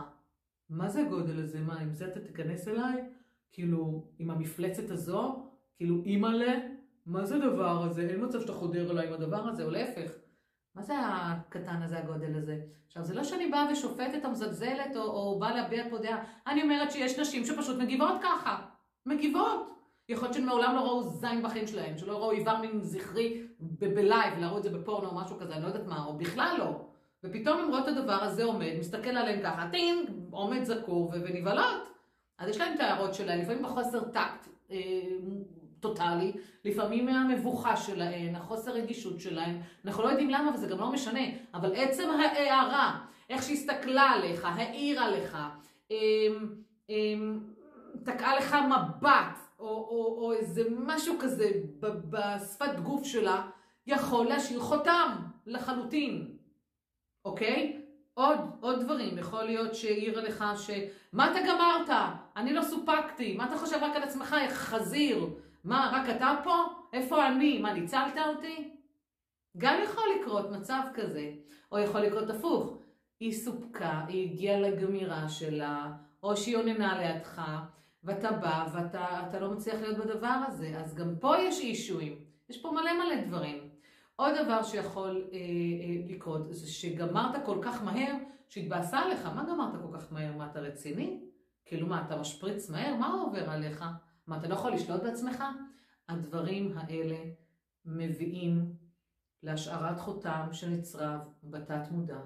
מה 0.70 0.88
זה 0.88 1.00
הגודל 1.00 1.42
הזה? 1.42 1.60
מה, 1.60 1.80
עם 1.80 1.92
זה 1.92 2.06
אתה 2.06 2.20
תיכנס 2.20 2.68
אליי? 2.68 3.04
כאילו, 3.52 4.08
עם 4.18 4.30
המפלצת 4.30 4.90
הזו? 4.90 5.50
כאילו, 5.76 6.02
אימא'לה? 6.04 6.58
מה 7.06 7.24
זה 7.24 7.36
הדבר 7.36 7.82
הזה? 7.82 8.08
אין 8.08 8.24
מצב 8.24 8.40
שאתה 8.40 8.52
חודר 8.52 8.90
אליי 8.90 9.08
עם 9.08 9.12
הדבר 9.12 9.48
הזה, 9.48 9.64
או 9.64 9.70
להפך. 9.70 10.10
מה 10.78 10.84
זה 10.84 10.94
הקטן 10.98 11.82
הזה, 11.82 11.98
הגודל 11.98 12.36
הזה? 12.36 12.58
עכשיו, 12.86 13.04
זה 13.04 13.14
לא 13.14 13.24
שאני 13.24 13.46
באה 13.46 13.66
ושופטת 13.72 14.24
או 14.24 14.30
מזלזלת, 14.30 14.96
או, 14.96 15.02
או 15.02 15.38
באה 15.38 15.54
להביע 15.54 15.90
פה 15.90 15.98
דעה. 15.98 16.24
אני 16.46 16.62
אומרת 16.62 16.92
שיש 16.92 17.18
נשים 17.18 17.44
שפשוט 17.44 17.78
מגיבות 17.78 18.14
ככה. 18.22 18.66
מגיבות. 19.06 19.74
יכול 20.08 20.24
להיות 20.24 20.34
שמעולם 20.34 20.74
לא 20.74 20.80
ראו 20.80 21.02
זין 21.02 21.42
בחיים 21.42 21.66
שלהם, 21.66 21.98
שלא 21.98 22.18
ראו 22.18 22.30
איבר 22.30 22.56
מין 22.60 22.82
זכרי 22.82 23.42
בלייב, 23.60 24.38
להראו 24.38 24.58
את 24.58 24.62
זה 24.62 24.70
בפורנו 24.70 25.08
או 25.08 25.14
משהו 25.14 25.38
כזה, 25.38 25.54
אני 25.54 25.62
לא 25.62 25.66
יודעת 25.66 25.86
מה, 25.86 26.04
או 26.04 26.18
בכלל 26.18 26.54
לא. 26.58 26.80
ופתאום 27.24 27.60
הם 27.60 27.68
רואים 27.68 27.82
את 27.82 27.88
הדבר 27.88 28.22
הזה 28.22 28.44
עומד, 28.44 28.72
מסתכל 28.78 29.10
עליהם 29.10 29.40
ככה, 29.42 29.68
טינג, 29.70 30.08
עומד 30.30 30.64
זקור 30.64 31.12
ונבהלות. 31.12 31.88
אז 32.38 32.48
יש 32.48 32.58
להם 32.58 32.74
את 32.74 32.80
ההערות 32.80 33.14
שלהם, 33.14 33.40
לפעמים 33.40 33.62
בחוסר 33.62 34.04
טקט 34.04 34.48
אה, 34.70 34.76
טוטאלי, 35.80 36.32
לפעמים 36.64 37.06
מהמבוכה 37.06 37.76
שלהן, 37.76 38.34
החוסר 38.34 38.72
רגישות 38.72 39.20
שלהן, 39.20 39.60
אנחנו 39.84 40.02
לא 40.02 40.08
יודעים 40.08 40.30
למה 40.30 40.50
וזה 40.54 40.66
גם 40.66 40.78
לא 40.78 40.92
משנה, 40.92 41.20
אבל 41.54 41.72
עצם 41.74 42.08
ההערה, 42.10 42.98
איך 43.30 43.42
שהסתכלה 43.42 44.02
עליך, 44.02 44.44
העירה 44.44 45.10
לך, 45.10 45.38
אה, 45.90 45.96
אה, 46.90 46.96
תקעה 48.04 48.36
לך 48.36 48.56
מבט, 48.70 49.38
או, 49.58 49.66
או, 49.68 50.18
או 50.20 50.32
איזה 50.32 50.62
משהו 50.70 51.14
כזה 51.20 51.50
בשפת 51.80 52.80
גוף 52.82 53.04
שלה, 53.04 53.46
יכול 53.86 54.26
להשאיר 54.26 54.60
חותם 54.60 55.16
לחלוטין, 55.46 56.36
אוקיי? 57.24 57.80
עוד, 58.14 58.38
עוד 58.60 58.80
דברים, 58.80 59.18
יכול 59.18 59.42
להיות 59.42 59.74
שהעירה 59.74 60.22
לך 60.22 60.44
ש... 60.56 60.70
מה 61.12 61.30
אתה 61.30 61.38
גמרת? 61.48 61.98
אני 62.36 62.52
לא 62.52 62.62
סופקתי, 62.62 63.36
מה 63.36 63.46
אתה 63.46 63.56
חושב 63.56 63.76
רק 63.82 63.96
על 63.96 64.02
עצמך, 64.02 64.36
חזיר? 64.48 65.26
מה, 65.64 65.90
רק 65.94 66.16
אתה 66.16 66.36
פה? 66.44 66.64
איפה 66.92 67.26
אני? 67.28 67.58
מה, 67.58 67.72
ניצלת 67.72 68.14
אותי? 68.26 68.74
גם 69.56 69.74
יכול 69.84 70.04
לקרות 70.20 70.50
מצב 70.50 70.80
כזה, 70.94 71.30
או 71.72 71.78
יכול 71.78 72.00
לקרות 72.00 72.30
הפוך. 72.30 72.78
היא 73.20 73.32
סופקה, 73.32 74.04
היא 74.08 74.30
הגיעה 74.30 74.60
לגמירה 74.60 75.28
שלה, 75.28 75.92
או 76.22 76.36
שהיא 76.36 76.56
עוננה 76.56 76.98
לידך, 76.98 77.42
ואתה 78.04 78.32
בא 78.32 78.66
ואתה 78.72 79.40
לא 79.40 79.50
מצליח 79.50 79.80
להיות 79.80 79.98
בדבר 79.98 80.36
הזה, 80.46 80.80
אז 80.80 80.94
גם 80.94 81.14
פה 81.20 81.38
יש 81.38 81.60
אישויים, 81.60 82.18
יש 82.48 82.62
פה 82.62 82.70
מלא 82.70 82.92
מלא 82.92 83.24
דברים. 83.26 83.68
עוד 84.16 84.32
דבר 84.44 84.62
שיכול 84.62 85.24
אה, 85.32 85.38
אה, 85.38 86.14
לקרות 86.14 86.54
זה 86.54 86.68
שגמרת 86.72 87.44
כל 87.46 87.58
כך 87.62 87.82
מהר 87.82 88.14
שהתבאסה 88.48 88.98
עליך, 88.98 89.26
מה 89.26 89.44
גמרת 89.44 89.72
כל 89.82 89.98
כך 89.98 90.12
מהר? 90.12 90.36
מה 90.36 90.46
אתה 90.50 90.60
רציני? 90.60 91.20
כאילו 91.66 91.86
מה, 91.86 92.02
אתה 92.06 92.16
משפריץ 92.16 92.70
מהר? 92.70 92.94
מה 92.94 93.08
עובר 93.08 93.50
עליך? 93.50 93.84
מה, 94.28 94.36
אתה 94.36 94.48
לא 94.48 94.54
יכול 94.54 94.72
לשלוט 94.72 95.02
בעצמך? 95.02 95.44
הדברים 96.08 96.78
האלה 96.78 97.16
מביאים 97.84 98.72
להשארת 99.42 100.00
חותם 100.00 100.48
שנצרב 100.52 101.20
בתת 101.44 101.90
מודע 101.90 102.20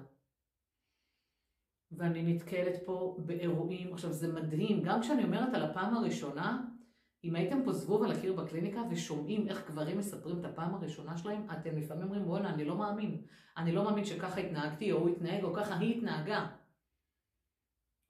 ואני 1.91 2.33
נתקלת 2.33 2.85
פה 2.85 3.17
באירועים, 3.25 3.93
עכשיו 3.93 4.13
זה 4.13 4.33
מדהים, 4.33 4.83
גם 4.83 5.01
כשאני 5.01 5.23
אומרת 5.23 5.53
על 5.53 5.63
הפעם 5.63 5.95
הראשונה, 5.95 6.61
אם 7.23 7.35
הייתם 7.35 7.63
פה 7.65 7.73
זבוב 7.73 8.03
על 8.03 8.11
הקיר 8.11 8.33
בקליניקה 8.33 8.81
ושומעים 8.89 9.47
איך 9.47 9.71
גברים 9.71 9.97
מספרים 9.97 10.39
את 10.39 10.45
הפעם 10.45 10.75
הראשונה 10.75 11.17
שלהם, 11.17 11.47
אתם 11.51 11.77
לפעמים 11.77 12.03
אומרים 12.03 12.25
בואנה 12.25 12.53
אני 12.53 12.65
לא 12.65 12.77
מאמין, 12.77 13.21
אני 13.57 13.71
לא 13.71 13.83
מאמין 13.83 14.05
שככה 14.05 14.39
התנהגתי 14.39 14.91
או 14.91 14.97
הוא 14.97 15.09
התנהג 15.09 15.43
או 15.43 15.53
ככה 15.53 15.77
היא 15.77 15.97
התנהגה. 15.97 16.47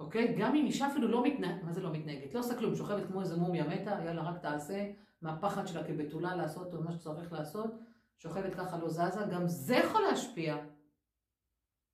אוקיי? 0.03 0.35
גם 0.37 0.55
אם 0.55 0.65
אישה 0.65 0.87
אפילו 0.87 1.07
לא 1.07 1.23
מתנהגת, 1.23 1.63
מה 1.63 1.73
זה 1.73 1.81
לא 1.81 1.91
מתנהגת? 1.91 2.33
לא 2.33 2.39
עושה 2.39 2.57
כלום, 2.57 2.75
שוכבת 2.75 3.07
כמו 3.07 3.21
איזה 3.21 3.37
מומיה 3.37 3.67
מתה, 3.67 3.91
יאללה 4.05 4.23
רק 4.23 4.41
תעשה, 4.41 4.91
מהפחד 5.21 5.67
שלה 5.67 5.83
כבתולה 5.83 6.35
לעשות 6.35 6.73
או 6.73 6.81
מה 6.83 6.91
שצריך 6.91 7.33
לעשות, 7.33 7.71
שוכבת 8.17 8.55
ככה 8.55 8.77
לא 8.77 8.89
זזה, 8.89 9.25
גם 9.31 9.47
זה 9.47 9.75
יכול 9.75 10.01
להשפיע. 10.01 10.57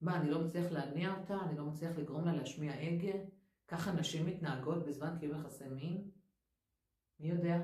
מה, 0.01 0.15
אני 0.15 0.31
לא 0.31 0.39
מצליח 0.39 0.71
להניע 0.71 1.13
אותה? 1.19 1.37
אני 1.45 1.57
לא 1.57 1.65
מצליח 1.65 1.97
לגרום 1.97 2.25
לה 2.25 2.33
להשמיע 2.33 2.73
הגה? 2.73 3.17
ככה 3.67 3.91
נשים 3.91 4.25
מתנהגות 4.25 4.85
בזמן 4.85 5.15
קיום 5.19 5.39
יחסי 5.39 5.63
מין? 5.69 6.09
מי 7.19 7.29
יודע? 7.29 7.57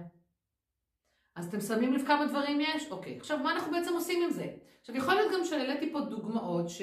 אז 1.35 1.47
אתם 1.47 1.61
שמים 1.61 1.93
לב 1.93 2.07
כמה 2.07 2.25
דברים 2.25 2.61
יש? 2.61 2.91
אוקיי, 2.91 3.17
עכשיו 3.17 3.37
מה 3.37 3.51
אנחנו 3.51 3.71
בעצם 3.71 3.93
עושים 3.93 4.23
עם 4.23 4.31
זה? 4.31 4.55
עכשיו 4.81 4.95
יכול 4.95 5.13
להיות 5.13 5.31
גם 5.33 5.45
שהעליתי 5.45 5.91
פה 5.91 5.99
דוגמאות 6.01 6.69
ש... 6.69 6.81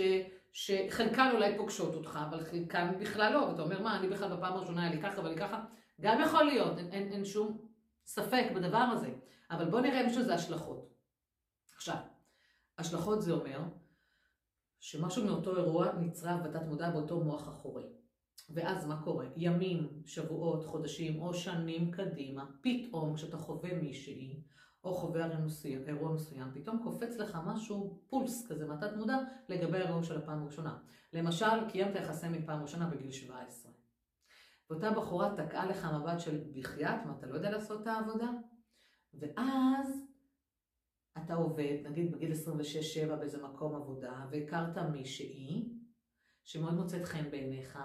שחלקן 0.53 1.31
אולי 1.35 1.57
פוגשות 1.57 1.95
אותך, 1.95 2.19
אבל 2.31 2.45
חלקן 2.45 2.99
בכלל 3.01 3.33
לא, 3.33 3.39
ואתה 3.39 3.63
אומר 3.63 3.83
מה, 3.83 3.99
אני 3.99 4.09
בכלל 4.09 4.37
בפעם 4.37 4.53
הראשונה 4.53 4.83
היה 4.83 4.95
לי 4.95 5.03
ככה 5.03 5.21
ואני 5.21 5.37
ככה, 5.37 5.65
גם 6.01 6.21
יכול 6.21 6.45
להיות, 6.45 6.79
אין, 6.79 6.93
אין, 6.93 7.13
אין 7.13 7.25
שום 7.25 7.69
ספק 8.07 8.45
בדבר 8.55 8.79
הזה, 8.79 9.15
אבל 9.51 9.71
בוא 9.71 9.81
נראה 9.81 10.01
אם 10.01 10.07
יש 10.07 10.17
לזה 10.17 10.35
השלכות. 10.35 10.89
עכשיו, 11.75 11.97
השלכות 12.79 13.23
זה 13.23 13.33
אומר 13.33 13.61
שמשהו 14.81 15.25
מאותו 15.25 15.57
אירוע 15.57 15.93
נצרב 15.93 16.41
בתת 16.49 16.63
מודע 16.67 16.91
באותו 16.91 17.21
מוח 17.21 17.49
אחורי. 17.49 17.85
ואז 18.51 18.87
מה 18.87 19.03
קורה? 19.03 19.27
ימים, 19.37 20.03
שבועות, 20.07 20.65
חודשים 20.65 21.23
או 21.23 21.35
שנים 21.35 21.91
קדימה, 21.91 22.45
פתאום 22.61 23.15
כשאתה 23.15 23.39
חווה 23.39 23.75
מישהי, 23.75 24.43
או 24.85 24.95
חווה 24.95 25.29
אירוע 25.89 26.12
מסוים, 26.12 26.49
פתאום 26.55 26.81
קופץ 26.83 27.17
לך 27.17 27.39
משהו, 27.47 27.99
פולס 28.09 28.47
כזה 28.47 28.67
מהתת 28.67 28.97
מודע, 28.97 29.19
לגבי 29.49 29.79
האירוע 29.79 30.03
של 30.03 30.19
הפעם 30.19 30.43
הראשונה. 30.43 30.79
למשל, 31.12 31.69
קיימת 31.69 31.95
יחסי 31.95 32.29
מין 32.29 32.47
פעם 32.47 32.62
ראשונה 32.62 32.91
בגיל 32.91 33.11
17. 33.11 33.73
ואותה 34.71 34.91
בחורה 34.91 35.35
תקעה 35.37 35.67
לך 35.67 35.85
מבט 35.85 36.21
של 36.21 36.45
בחייאת, 36.53 37.07
מה 37.07 37.15
אתה 37.19 37.27
לא 37.27 37.35
יודע 37.35 37.51
לעשות 37.51 37.83
את 37.83 37.87
העבודה? 37.87 38.31
ואז 39.15 40.12
אתה 41.19 41.35
עובד, 41.35 41.79
נגיד 41.85 42.12
בגיל 42.12 42.33
26-7 42.33 43.17
באיזה 43.17 43.43
מקום 43.43 43.75
עבודה, 43.75 44.27
והכרת 44.31 44.79
מישהי 44.79 45.69
שמאוד 46.45 46.75
מוצאת 46.75 47.05
חן 47.05 47.31
בעיניך, 47.31 47.79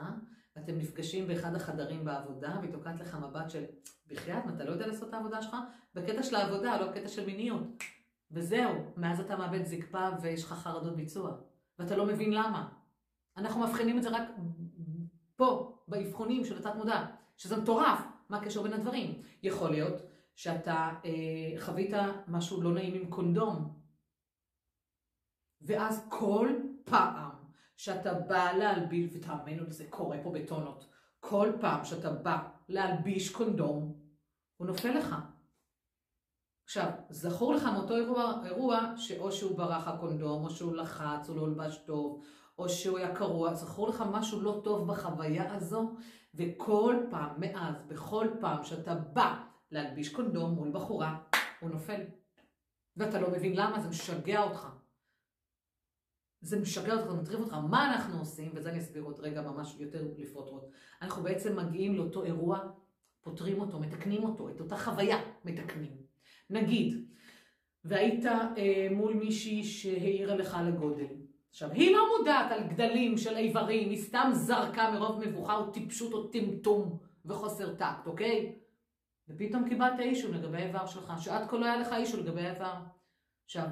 ואתם 0.55 0.77
נפגשים 0.77 1.27
באחד 1.27 1.55
החדרים 1.55 2.05
בעבודה, 2.05 2.57
והיא 2.61 2.71
תוקעת 2.71 2.99
לך 2.99 3.15
מבט 3.15 3.49
של 3.49 3.65
בחייאת, 4.09 4.43
אתה 4.55 4.63
לא 4.63 4.71
יודע 4.71 4.87
לעשות 4.87 5.09
את 5.09 5.13
העבודה 5.13 5.41
שלך? 5.41 5.55
בקטע 5.95 6.23
של 6.23 6.35
העבודה, 6.35 6.81
לא 6.81 6.91
בקטע 6.91 7.07
של 7.07 7.25
מיניות. 7.25 7.63
וזהו, 8.31 8.73
מאז 8.97 9.19
אתה 9.19 9.37
מאבד 9.37 9.65
זקפה 9.65 10.09
ויש 10.21 10.43
לך 10.43 10.53
חרדות 10.53 10.95
ביצוע, 10.95 11.37
ואתה 11.79 11.97
לא 11.97 12.05
מבין 12.05 12.33
למה. 12.33 12.69
אנחנו 13.37 13.67
מבחינים 13.67 13.97
את 13.97 14.03
זה 14.03 14.09
רק 14.09 14.23
פה, 15.35 15.77
באבחונים 15.87 16.45
של 16.45 16.57
התת 16.57 16.75
מודע, 16.75 17.05
שזה 17.37 17.57
מטורף, 17.57 17.99
מה 18.29 18.37
הקשר 18.37 18.63
בין 18.63 18.73
הדברים. 18.73 19.21
יכול 19.43 19.69
להיות 19.69 20.01
שאתה 20.35 20.91
אה, 21.05 21.61
חווית 21.61 21.93
משהו 22.27 22.61
לא 22.61 22.73
נעים 22.73 22.93
עם 22.93 23.09
קונדום, 23.09 23.73
ואז 25.61 26.05
כל 26.09 26.49
פעם 26.83 27.29
שאתה 27.77 28.13
בא 28.13 28.51
להלביש, 28.51 29.15
ותאמינו 29.15 29.71
זה 29.71 29.85
קורה 29.89 30.17
פה 30.23 30.31
בטונות, 30.31 30.89
כל 31.19 31.51
פעם 31.61 31.85
שאתה 31.85 32.13
בא 32.13 32.49
להלביש 32.69 33.29
קונדום, 33.29 33.95
הוא 34.57 34.67
נופל 34.67 34.97
לך. 34.97 35.15
עכשיו, 36.63 36.91
זכור 37.09 37.53
לך 37.53 37.63
מאותו 37.63 37.95
אירוע, 37.95 38.33
אירוע 38.45 38.93
שאו 38.97 39.31
שהוא 39.31 39.57
ברח 39.57 39.87
הקונדום, 39.87 40.45
או 40.45 40.49
שהוא 40.49 40.75
לחץ, 40.75 41.29
או 41.29 41.35
לא 41.35 41.41
הולבש 41.41 41.77
טוב, 41.85 42.23
או 42.57 42.69
שהוא 42.69 42.97
היה 42.97 43.15
קרוע, 43.15 43.53
זכור 43.53 43.89
לך 43.89 44.03
משהו 44.11 44.41
לא 44.41 44.61
טוב 44.63 44.87
בחוויה 44.87 45.55
הזו, 45.55 45.95
וכל 46.35 46.95
פעם, 47.09 47.39
מאז, 47.39 47.75
בכל 47.87 48.27
פעם 48.41 48.63
שאתה 48.63 48.95
בא 48.95 49.43
להלביש 49.71 50.15
קונדום 50.15 50.51
מול 50.51 50.71
בחורה, 50.71 51.19
הוא 51.59 51.69
נופל. 51.69 52.01
ואתה 52.97 53.21
לא 53.21 53.31
מבין 53.31 53.55
למה, 53.55 53.79
זה 53.79 53.89
משגע 53.89 54.43
אותך. 54.43 54.76
זה 56.41 56.59
משגע 56.59 56.93
אותך, 56.93 57.11
זה 57.11 57.17
מטריב 57.17 57.39
אותך, 57.39 57.53
מה 57.53 57.93
אנחנו 57.93 58.19
עושים, 58.19 58.51
וזה 58.55 58.69
אני 58.69 58.79
אסביר 58.79 59.03
עוד 59.03 59.19
רגע 59.19 59.41
ממש 59.41 59.75
יותר 59.79 60.07
לפרוטרוט. 60.17 60.63
אנחנו 61.01 61.23
בעצם 61.23 61.57
מגיעים 61.57 61.95
לאותו 61.95 62.23
אירוע, 62.23 62.59
פותרים 63.21 63.59
אותו, 63.59 63.79
מתקנים 63.79 64.23
אותו, 64.23 64.49
את 64.49 64.59
אותה 64.59 64.77
חוויה 64.77 65.17
מתקנים. 65.45 65.97
נגיד, 66.49 67.05
והיית 67.85 68.25
אה, 68.25 68.87
מול 68.91 69.13
מישהי 69.13 69.63
שהעירה 69.63 70.35
לך 70.35 70.57
לגודל. 70.67 71.05
עכשיו, 71.49 71.71
היא 71.71 71.95
לא 71.95 72.07
מודעת 72.17 72.51
על 72.51 72.67
גדלים 72.67 73.17
של 73.17 73.37
איברים, 73.37 73.89
היא 73.89 73.97
סתם 73.97 74.29
זרקה 74.33 74.91
מרוב 74.91 75.19
מבוכה 75.19 75.55
או 75.55 75.71
טיפשות 75.71 76.13
או 76.13 76.27
טמטום 76.27 76.99
וחוסר 77.25 77.75
טקט, 77.75 78.07
אוקיי? 78.07 78.55
ופתאום 79.29 79.69
קיבלת 79.69 79.99
אישו 79.99 80.33
לגבי 80.33 80.57
האיבר 80.57 80.85
שלך, 80.85 81.13
שעד 81.19 81.49
כה 81.49 81.57
לא 81.57 81.65
היה 81.65 81.77
לך 81.77 81.93
אישו 81.93 82.17
לגבי 82.17 82.41
האיבר. 82.41 82.73
עכשיו, 83.45 83.67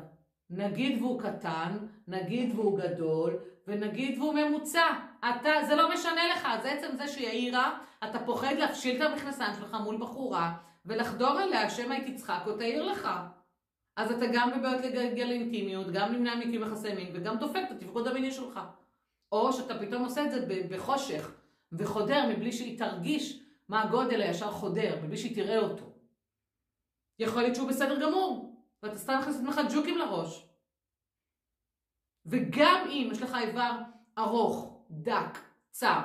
נגיד 0.49 1.01
והוא 1.01 1.21
קטן, 1.21 1.77
נגיד 2.07 2.55
והוא 2.55 2.79
גדול, 2.79 3.39
ונגיד 3.67 4.19
והוא 4.19 4.33
ממוצע. 4.33 4.87
אתה, 5.19 5.49
זה 5.67 5.75
לא 5.75 5.93
משנה 5.93 6.27
לך, 6.27 6.47
זה 6.61 6.71
עצם 6.71 6.95
זה 6.97 7.07
שהיא 7.07 7.27
העירה, 7.27 7.79
אתה 8.03 8.19
פוחד 8.19 8.55
להפשיל 8.57 8.95
את 8.95 9.11
המכנסיים 9.11 9.53
שלך 9.53 9.77
מול 9.83 9.97
בחורה, 9.97 10.57
ולחדור 10.85 11.41
אליה 11.41 11.69
שמא 11.69 11.93
היא 11.93 12.13
תצחק 12.13 12.43
או 12.47 12.57
תעיר 12.57 12.83
לך. 12.83 13.09
אז 13.95 14.11
אתה 14.11 14.25
גם 14.33 14.51
בבעיות 14.51 14.85
לגלגל 14.85 15.31
אינטימיות, 15.31 15.87
גם 15.91 16.13
נמנע 16.13 16.35
מקיום 16.35 16.63
יחסי 16.63 16.93
מין, 16.93 17.09
וגם 17.13 17.37
דופק 17.37 17.61
את 17.67 17.71
התפקוד 17.71 18.07
המיני 18.07 18.31
שלך. 18.31 18.59
או 19.31 19.53
שאתה 19.53 19.79
פתאום 19.79 20.03
עושה 20.03 20.25
את 20.25 20.31
זה 20.31 20.45
בחושך, 20.69 21.31
וחודר 21.71 22.29
מבלי 22.29 22.51
שהיא 22.51 22.79
תרגיש 22.79 23.41
מה 23.69 23.83
הגודל 23.83 24.21
הישר 24.21 24.51
חודר, 24.51 24.99
מבלי 25.03 25.17
שהיא 25.17 25.35
תראה 25.35 25.59
אותו. 25.59 25.85
יכול 27.19 27.41
להיות 27.41 27.55
שהוא 27.55 27.67
בסדר 27.67 28.01
גמור, 28.01 28.54
ואתה 28.85 28.97
סתם 28.97 29.17
מכניס 29.19 29.35
את 29.35 29.41
עצמך 29.41 29.61
ג'וקים 29.73 29.97
לראש. 29.97 30.47
וגם 32.25 32.87
אם 32.89 33.09
יש 33.11 33.21
לך 33.21 33.37
איבר 33.41 33.71
ארוך, 34.17 34.83
דק, 34.89 35.37
צר, 35.71 36.01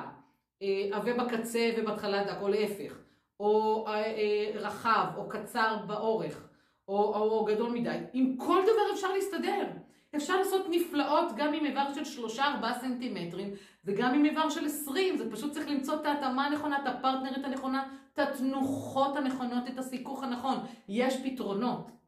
אה, 0.61 0.89
עבה 0.91 1.13
בקצה 1.13 1.71
ובהתחלה 1.77 2.23
דק, 2.23 2.37
או 2.41 2.47
להפך, 2.47 2.97
או 3.39 3.85
אה, 3.87 3.93
אה, 3.93 4.51
רחב, 4.55 5.05
או 5.17 5.29
קצר 5.29 5.77
באורך, 5.87 6.47
או, 6.87 7.15
או 7.15 7.45
גדול 7.45 7.71
מדי, 7.71 7.97
עם 8.13 8.37
כל 8.37 8.61
דבר 8.63 8.93
אפשר 8.93 9.13
להסתדר. 9.13 9.67
אפשר 10.15 10.37
לעשות 10.37 10.65
נפלאות 10.69 11.25
גם 11.35 11.53
עם 11.53 11.65
איבר 11.65 11.93
של 11.93 12.23
3-4 12.37 12.41
סנטימטרים 12.81 13.53
וגם 13.85 14.13
עם 14.13 14.25
איבר 14.25 14.49
של 14.49 14.65
20, 14.65 15.17
זה 15.17 15.31
פשוט 15.31 15.51
צריך 15.51 15.67
למצוא 15.67 15.95
את 15.95 16.05
ההתאמה 16.05 16.45
הנכונה, 16.45 16.77
את 16.81 16.87
הפרטנרית 16.87 17.45
הנכונה, 17.45 17.87
את 18.13 18.19
התנוחות 18.19 19.15
הנכונות, 19.15 19.67
את 19.67 19.77
הסיכוך 19.77 20.23
הנכון. 20.23 20.57
יש 20.87 21.17
פתרונות. 21.23 22.00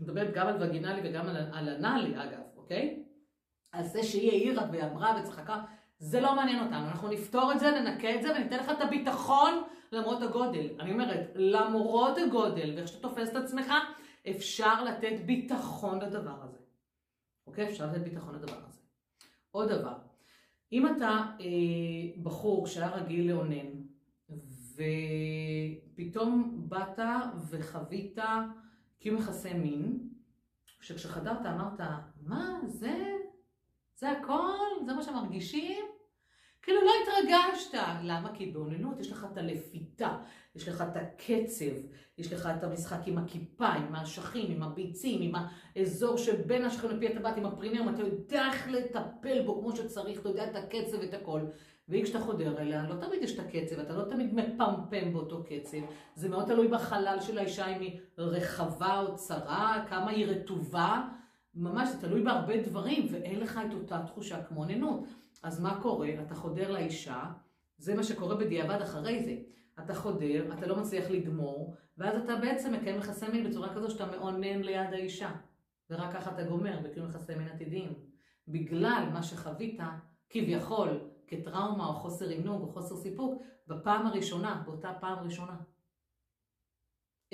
מדברת 0.00 0.34
גם 0.34 0.46
על 0.46 0.56
וגינלי 0.62 1.00
וגם 1.04 1.28
על, 1.28 1.36
על 1.52 1.68
אנאלי 1.68 2.22
אגב, 2.22 2.40
אוקיי? 2.56 3.04
על 3.72 3.84
זה 3.84 4.02
שהיא 4.02 4.30
העירה 4.30 4.64
ואמרה 4.72 5.20
וצחקה, 5.20 5.62
זה 5.98 6.20
לא 6.20 6.36
מעניין 6.36 6.64
אותנו. 6.64 6.86
אנחנו 6.86 7.08
נפתור 7.08 7.52
את 7.52 7.60
זה, 7.60 7.70
ננקה 7.70 8.14
את 8.14 8.22
זה 8.22 8.32
וניתן 8.32 8.58
לך 8.58 8.70
את 8.70 8.80
הביטחון 8.80 9.62
למרות 9.92 10.22
הגודל. 10.22 10.66
אני 10.80 10.92
אומרת, 10.92 11.30
למרות 11.34 12.18
הגודל 12.18 12.72
ואיך 12.76 12.88
שאתה 12.88 13.08
תופס 13.08 13.30
את 13.30 13.36
עצמך, 13.36 13.72
אפשר 14.30 14.84
לתת 14.84 15.20
ביטחון 15.26 16.00
לדבר 16.00 16.42
הזה. 16.42 16.58
אוקיי? 17.46 17.68
אפשר 17.68 17.86
לתת 17.86 18.00
ביטחון 18.00 18.34
לדבר 18.34 18.58
הזה. 18.66 18.80
עוד 19.50 19.72
דבר, 19.72 19.94
אם 20.72 20.86
אתה 20.86 21.20
אה, 21.40 22.22
בחור 22.22 22.66
שהיה 22.66 22.90
רגיל 22.90 23.30
לאונן, 23.30 23.66
ופתאום 24.74 26.64
באת 26.68 26.98
וחווית 27.50 28.18
קיום 29.00 29.16
יחסי 29.16 29.52
מין, 29.54 29.98
שכשחדרת 30.80 31.46
אמרת, 31.46 31.80
מה, 32.22 32.60
זה, 32.66 33.16
זה 33.96 34.10
הכל? 34.10 34.86
זה 34.86 34.92
מה 34.92 35.02
שמרגישים? 35.02 35.84
כאילו 36.62 36.80
לא 36.80 36.90
התרגשת. 37.02 37.74
למה? 38.02 38.34
כי 38.34 38.46
באוננות 38.46 39.00
יש 39.00 39.12
לך 39.12 39.26
את 39.32 39.38
הלפיתה, 39.38 40.18
יש 40.54 40.68
לך 40.68 40.84
את 40.90 40.96
הקצב, 40.96 41.64
יש 42.18 42.32
לך 42.32 42.48
את 42.58 42.64
המשחק 42.64 42.98
עם 43.06 43.18
הכיפה, 43.18 43.66
עם 43.66 43.94
האשכים, 43.94 44.50
עם 44.50 44.62
הביצים, 44.62 45.22
עם 45.22 45.32
האזור 45.76 46.16
שבין 46.16 46.64
האשכים 46.64 46.90
לפי 46.90 47.08
הטבעת, 47.08 47.36
עם 47.36 47.46
הפריניום, 47.46 47.88
אתה 47.88 48.02
יודע 48.02 48.46
איך 48.46 48.68
לטפל 48.68 49.42
בו 49.46 49.60
כמו 49.60 49.76
שצריך, 49.76 50.20
אתה 50.20 50.28
יודע 50.28 50.50
את 50.50 50.56
הקצב 50.56 50.98
ואת 51.00 51.14
הכל. 51.14 51.40
ואם 51.90 52.02
כשאתה 52.02 52.20
חודר 52.20 52.58
אליה, 52.58 52.88
לא 52.88 52.94
תמיד 52.94 53.22
יש 53.22 53.34
את 53.34 53.38
הקצב, 53.38 53.80
אתה 53.80 53.92
לא 53.92 54.04
תמיד 54.04 54.34
מפמפם 54.34 55.12
באותו 55.12 55.44
קצב. 55.44 55.78
זה 56.14 56.28
מאוד 56.28 56.46
תלוי 56.46 56.68
בחלל 56.68 57.20
של 57.20 57.38
האישה, 57.38 57.76
אם 57.76 57.80
היא 57.80 58.00
רחבה 58.18 59.00
או 59.00 59.16
צרה, 59.16 59.84
כמה 59.88 60.10
היא 60.10 60.26
רטובה. 60.26 61.08
ממש, 61.54 61.88
זה 61.88 62.00
תלוי 62.00 62.22
בהרבה 62.22 62.62
דברים, 62.62 63.06
ואין 63.10 63.40
לך 63.40 63.60
את 63.68 63.74
אותה 63.74 64.02
תחושה 64.06 64.42
כמו 64.42 64.64
ננות. 64.64 65.04
אז 65.42 65.60
מה 65.60 65.80
קורה? 65.82 66.08
אתה 66.26 66.34
חודר 66.34 66.70
לאישה, 66.70 67.22
זה 67.78 67.94
מה 67.94 68.02
שקורה 68.02 68.34
בדיעבד 68.34 68.82
אחרי 68.82 69.24
זה. 69.24 69.36
אתה 69.84 69.94
חודר, 69.94 70.52
אתה 70.58 70.66
לא 70.66 70.76
מצליח 70.76 71.10
לגמור, 71.10 71.74
ואז 71.98 72.22
אתה 72.24 72.36
בעצם 72.36 72.72
מקיים 72.72 72.96
יחסי 72.96 73.26
מין 73.32 73.50
בצורה 73.50 73.74
כזו 73.74 73.90
שאתה 73.90 74.06
מאונן 74.06 74.60
ליד 74.62 74.92
האישה. 74.92 75.30
ורק 75.90 76.12
ככה 76.12 76.30
אתה 76.30 76.42
גומר 76.42 76.78
בקיום 76.84 77.08
יחסי 77.08 77.34
מין 77.34 77.48
עתידיים. 77.48 77.94
בגלל 78.48 79.04
מה 79.12 79.22
שחווית, 79.22 79.80
כביכול, 80.30 81.09
כטראומה 81.30 81.86
או 81.86 81.94
חוסר 81.94 82.28
עינוג 82.28 82.62
או 82.62 82.72
חוסר 82.72 82.96
סיפוק, 82.96 83.42
בפעם 83.66 84.06
הראשונה, 84.06 84.62
באותה 84.66 84.92
פעם 85.00 85.18
ראשונה. 85.18 85.56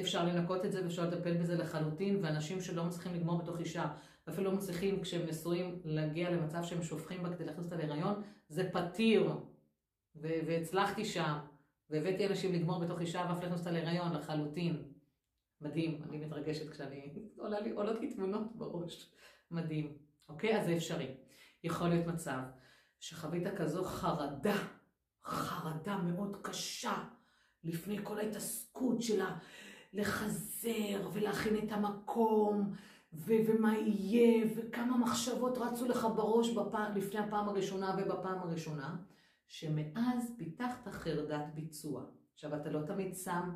אפשר 0.00 0.24
לנקות 0.24 0.64
את 0.64 0.72
זה 0.72 0.82
ואפשר 0.84 1.08
לטפל 1.08 1.36
בזה 1.36 1.56
לחלוטין, 1.56 2.24
ואנשים 2.24 2.60
שלא 2.60 2.84
מצליחים 2.84 3.14
לגמור 3.14 3.38
בתוך 3.38 3.58
אישה, 3.58 3.86
ואפילו 4.26 4.50
לא 4.50 4.56
מצליחים 4.56 5.02
כשהם 5.02 5.26
נשואים 5.28 5.80
להגיע 5.84 6.30
למצב 6.30 6.62
שהם 6.62 6.82
שופכים 6.82 7.22
בה 7.22 7.34
כדי 7.34 7.44
להכניס 7.44 7.66
אותה 7.66 7.76
להיריון, 7.76 8.22
זה 8.48 8.70
פתיר. 8.72 9.32
והצלחתי 10.20 11.04
שם, 11.04 11.38
והבאתי 11.90 12.26
אנשים 12.26 12.52
לגמור 12.52 12.84
בתוך 12.84 13.00
אישה 13.00 13.26
ואף 13.28 13.42
להכניס 13.42 13.60
אותה 13.60 13.70
להיריון 13.70 14.12
לחלוטין. 14.12 14.82
מדהים, 15.60 16.02
אני 16.08 16.18
מתרגשת 16.18 16.70
כשאני, 16.70 17.14
עולות 17.74 18.00
לי 18.00 18.14
תמונות 18.14 18.56
בראש. 18.56 19.10
מדהים. 19.50 19.98
אוקיי? 20.28 20.60
אז 20.60 20.66
זה 20.66 20.76
אפשרי. 20.76 21.14
יכול 21.64 21.88
להיות 21.88 22.06
מצב 22.06 22.38
שחווית 23.08 23.46
כזו 23.56 23.84
חרדה, 23.84 24.56
חרדה 25.24 25.96
מאוד 25.96 26.36
קשה, 26.42 27.04
לפני 27.64 27.98
כל 28.02 28.18
ההתעסקות 28.18 29.02
שלה 29.02 29.38
לחזר 29.92 31.10
ולהכין 31.12 31.56
את 31.58 31.72
המקום, 31.72 32.72
ו- 33.12 33.32
ומה 33.46 33.78
יהיה, 33.78 34.46
וכמה 34.56 34.96
מחשבות 34.96 35.58
רצו 35.58 35.88
לך 35.88 36.06
בראש 36.16 36.50
בפעם, 36.50 36.96
לפני 36.96 37.20
הפעם 37.20 37.48
הראשונה 37.48 37.96
ובפעם 37.98 38.38
הראשונה, 38.38 38.96
שמאז 39.46 40.32
פיתחת 40.38 40.88
חרדת 40.88 41.44
ביצוע. 41.54 42.04
עכשיו, 42.34 42.56
אתה 42.56 42.70
לא 42.70 42.86
תמיד 42.86 43.16
שם 43.16 43.50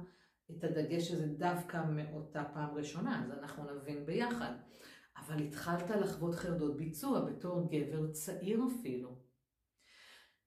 את 0.51 0.65
הדגש 0.65 1.11
הזה 1.11 1.27
דווקא 1.27 1.83
מאותה 1.89 2.45
פעם 2.55 2.75
ראשונה, 2.75 3.25
אז 3.25 3.31
אנחנו 3.31 3.65
נבין 3.65 4.07
ביחד. 4.07 4.53
אבל 5.17 5.43
התחלת 5.43 5.91
לחוות 5.91 6.35
חרדות 6.35 6.77
ביצוע 6.77 7.21
בתור 7.21 7.69
גבר 7.71 8.13
צעיר 8.13 8.61
אפילו. 8.67 9.20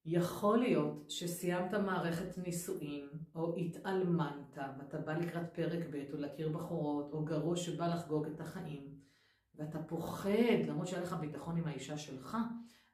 יכול 0.06 0.58
להיות 0.58 1.10
שסיימת 1.10 1.74
מערכת 1.74 2.38
נישואין, 2.38 3.08
או 3.36 3.56
התאלמנת, 3.56 4.58
ואתה 4.78 4.98
בא 4.98 5.14
לקראת 5.14 5.54
פרק 5.54 5.86
ב', 5.92 6.04
או 6.14 6.18
להכיר 6.18 6.50
בחורות, 6.50 7.14
או 7.14 7.26
גרוש 7.26 7.66
שבא 7.66 7.88
לחגוג 7.88 8.26
את 8.26 8.40
החיים, 8.40 8.94
ואתה 9.56 9.84
פוחד, 9.84 10.66
למרות 10.68 10.88
שהיה 10.88 11.04
לך 11.04 11.16
ביטחון 11.20 11.58
עם 11.58 11.68
האישה 11.68 11.98
שלך, 11.98 12.38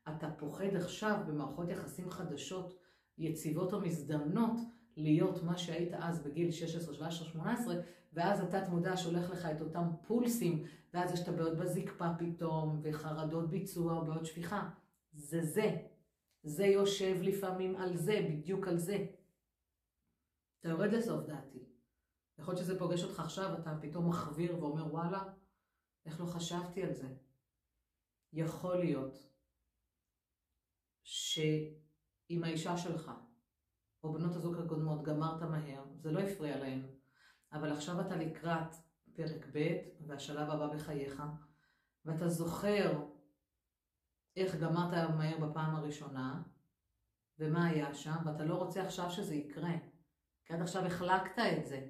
אתה 0.09 0.29
פוחד 0.37 0.75
עכשיו 0.75 1.17
במערכות 1.27 1.69
יחסים 1.69 2.09
חדשות, 2.09 2.73
יציבות 3.17 3.73
או 3.73 3.81
מזדמנות, 3.81 4.59
להיות 4.97 5.43
מה 5.43 5.57
שהיית 5.57 5.93
אז 5.93 6.23
בגיל 6.23 6.51
16, 6.51 6.93
17, 6.93 7.27
18, 7.27 7.75
ואז 8.13 8.41
התת 8.41 8.69
מודע 8.69 8.97
שולח 8.97 9.29
לך 9.29 9.45
את 9.45 9.61
אותם 9.61 9.87
פולסים, 10.07 10.63
ואז 10.93 11.13
יש 11.13 11.19
את 11.19 11.27
הבעיות 11.27 11.57
בזקפה 11.57 12.07
פתאום, 12.19 12.79
וחרדות 12.83 13.49
ביצוע, 13.49 14.03
בעיות 14.03 14.25
שפיכה. 14.25 14.69
זה 15.13 15.41
זה. 15.41 15.75
זה 16.43 16.65
יושב 16.65 17.15
לפעמים 17.21 17.75
על 17.75 17.97
זה, 17.97 18.27
בדיוק 18.29 18.67
על 18.67 18.77
זה. 18.77 19.05
אתה 20.59 20.69
יורד 20.69 20.93
לסוף 20.93 21.25
דעתי. 21.25 21.65
יכול 22.39 22.53
להיות 22.53 22.65
שזה 22.65 22.79
פוגש 22.79 23.03
אותך 23.03 23.19
עכשיו, 23.19 23.57
אתה 23.59 23.77
פתאום 23.81 24.09
מחוויר 24.09 24.59
ואומר 24.59 24.93
וואלה, 24.93 25.23
איך 26.05 26.19
לא 26.19 26.25
חשבתי 26.25 26.83
על 26.83 26.93
זה? 26.93 27.07
יכול 28.33 28.77
להיות 28.77 29.17
שאם 31.03 32.43
האישה 32.43 32.77
שלך, 32.77 33.11
או 34.03 34.13
בנות 34.13 34.35
הזוג 34.35 34.55
הקודמות, 34.55 35.03
גמרת 35.03 35.41
מהר, 35.41 35.83
זה 35.95 36.11
לא 36.11 36.19
הפריע 36.19 36.59
להן, 36.59 36.85
אבל 37.53 37.71
עכשיו 37.71 38.01
אתה 38.01 38.15
לקראת 38.15 38.75
פרק 39.13 39.45
ב' 39.53 39.77
והשלב 40.07 40.49
הבא 40.49 40.67
בחייך, 40.67 41.23
ואתה 42.05 42.29
זוכר 42.29 43.05
איך 44.35 44.55
גמרת 44.55 45.09
מהר 45.15 45.37
בפעם 45.37 45.75
הראשונה, 45.75 46.41
ומה 47.39 47.65
היה 47.65 47.93
שם, 47.93 48.15
ואתה 48.25 48.45
לא 48.45 48.55
רוצה 48.55 48.85
עכשיו 48.85 49.11
שזה 49.11 49.35
יקרה. 49.35 49.73
כי 50.45 50.53
עד 50.53 50.61
עכשיו 50.61 50.85
החלקת 50.85 51.39
את 51.39 51.65
זה, 51.65 51.89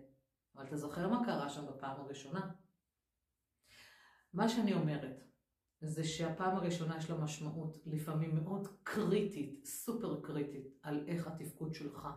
אבל 0.56 0.66
אתה 0.66 0.78
זוכר 0.78 1.10
מה 1.10 1.26
קרה 1.26 1.50
שם 1.50 1.66
בפעם 1.68 2.02
הראשונה. 2.02 2.52
מה 4.34 4.50
שאני 4.50 4.74
אומרת, 4.74 5.24
זה 5.82 6.04
שהפעם 6.04 6.58
הראשונה 6.58 6.98
יש 6.98 7.10
לה 7.10 7.18
משמעות 7.18 7.78
לפעמים 7.86 8.36
מאוד 8.36 8.68
קריטית, 8.84 9.66
סופר 9.66 10.22
קריטית, 10.22 10.68
על 10.84 11.06
איך 11.08 11.28
התפקוד 11.28 11.74
שלך 11.74 12.08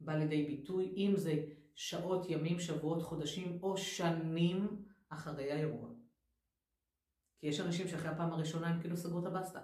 בא 0.00 0.14
לידי 0.14 0.46
ביטוי, 0.46 0.94
אם 0.96 1.12
זה 1.16 1.44
שעות, 1.74 2.30
ימים, 2.30 2.60
שבועות, 2.60 3.02
חודשים 3.02 3.58
או 3.62 3.76
שנים 3.76 4.84
אחרי 5.08 5.52
האירוע. 5.52 5.97
כי 7.38 7.46
יש 7.46 7.60
אנשים 7.60 7.88
שאחרי 7.88 8.08
הפעם 8.08 8.32
הראשונה 8.32 8.68
הם 8.68 8.80
כאילו 8.80 8.96
סגרו 8.96 9.18
את 9.18 9.26
הבסטה. 9.26 9.60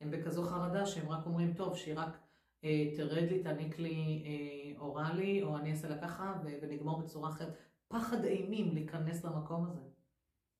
הם 0.00 0.10
בכזו 0.10 0.42
חרדה 0.42 0.86
שהם 0.86 1.08
רק 1.08 1.26
אומרים, 1.26 1.54
טוב, 1.54 1.76
שהיא 1.76 1.94
רק 1.96 2.18
אה, 2.64 2.92
תרד 2.96 3.28
לי, 3.30 3.42
תעניק 3.42 3.78
לי 3.78 4.22
אה, 4.26 4.80
אוראלי, 4.80 5.42
או 5.42 5.56
אני 5.56 5.70
אעשה 5.70 5.88
לה 5.88 6.00
ככה, 6.00 6.40
ו- 6.44 6.58
ונגמור 6.62 7.00
בצורה 7.00 7.30
אחרת. 7.30 7.56
פחד 7.88 8.24
אימים 8.24 8.74
להיכנס 8.74 9.24
למקום 9.24 9.64
הזה, 9.66 9.82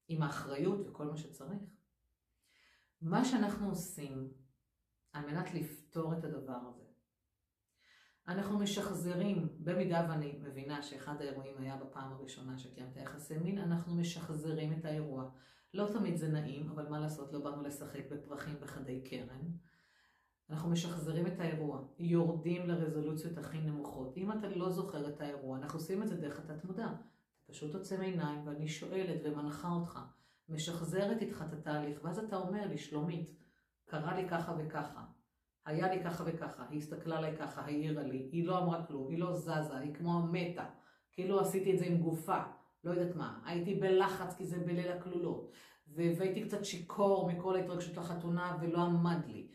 עם 0.08 0.22
האחריות 0.22 0.80
וכל 0.88 1.06
מה 1.06 1.16
שצריך. 1.16 1.62
מה 3.00 3.24
שאנחנו 3.24 3.68
עושים 3.68 4.32
על 5.12 5.26
מנת 5.26 5.54
לפתור 5.54 6.12
את 6.12 6.24
הדבר 6.24 6.58
הזה, 6.68 6.84
אנחנו 8.28 8.58
משחזרים, 8.58 9.48
במידה 9.58 10.06
ואני 10.08 10.38
מבינה 10.42 10.82
שאחד 10.82 11.20
האירועים 11.20 11.58
היה 11.58 11.76
בפעם 11.76 12.12
הראשונה 12.12 12.58
שקיימת 12.58 12.96
יחסי 12.96 13.38
מין, 13.38 13.58
אנחנו 13.58 13.94
משחזרים 13.94 14.72
את 14.72 14.84
האירוע. 14.84 15.30
לא 15.74 15.88
תמיד 15.92 16.16
זה 16.16 16.28
נעים, 16.28 16.68
אבל 16.68 16.88
מה 16.88 16.98
לעשות, 16.98 17.32
לא 17.32 17.38
באנו 17.38 17.62
לשחק 17.62 18.10
בפרחים 18.10 18.60
בחדי 18.60 19.00
קרן. 19.00 19.50
אנחנו 20.50 20.70
משחזרים 20.70 21.26
את 21.26 21.40
האירוע, 21.40 21.82
יורדים 21.98 22.68
לרזולוציות 22.68 23.38
הכי 23.38 23.58
נמוכות. 23.58 24.16
אם 24.16 24.32
אתה 24.32 24.48
לא 24.48 24.70
זוכר 24.70 25.08
את 25.08 25.20
האירוע, 25.20 25.58
אנחנו 25.58 25.78
עושים 25.78 26.02
את 26.02 26.08
זה 26.08 26.16
דרך 26.16 26.38
התת 26.38 26.64
מודע. 26.64 26.86
אתה 26.86 27.52
פשוט 27.52 27.74
עוצם 27.74 28.00
עיניים 28.00 28.46
ואני 28.46 28.68
שואלת 28.68 29.20
ומנחה 29.24 29.68
אותך, 29.68 30.00
משחזרת 30.48 31.22
איתך 31.22 31.44
את 31.48 31.52
התהליך, 31.52 32.00
ואז 32.04 32.18
אתה 32.18 32.36
אומר 32.36 32.66
לי, 32.66 32.78
שלומית, 32.78 33.36
קרה 33.84 34.20
לי 34.20 34.28
ככה 34.28 34.54
וככה, 34.58 35.04
היה 35.66 35.94
לי 35.94 36.04
ככה 36.04 36.24
וככה, 36.26 36.66
היא 36.70 36.78
הסתכלה 36.78 37.18
עליי 37.18 37.36
ככה, 37.36 37.60
העירה 37.60 38.02
לי, 38.02 38.28
היא 38.32 38.46
לא 38.46 38.58
אמרה 38.58 38.86
כלום, 38.86 39.10
היא 39.10 39.18
לא 39.18 39.34
זזה, 39.36 39.78
היא 39.78 39.94
כמו 39.94 40.22
מתה, 40.32 40.64
כאילו 41.12 41.40
עשיתי 41.40 41.72
את 41.74 41.78
זה 41.78 41.84
עם 41.84 41.98
גופה, 41.98 42.42
לא 42.86 42.90
יודעת 42.90 43.16
מה, 43.16 43.40
הייתי 43.44 43.74
בלחץ 43.74 44.34
כי 44.34 44.46
זה 44.46 44.58
בליל 44.58 44.92
הכלולות, 44.92 45.50
והייתי 45.88 46.44
קצת 46.44 46.64
שיכור 46.64 47.32
מכל 47.32 47.56
ההתרגשות 47.56 47.96
לחתונה 47.96 48.58
ולא 48.60 48.78
עמד 48.78 49.26
לי. 49.26 49.48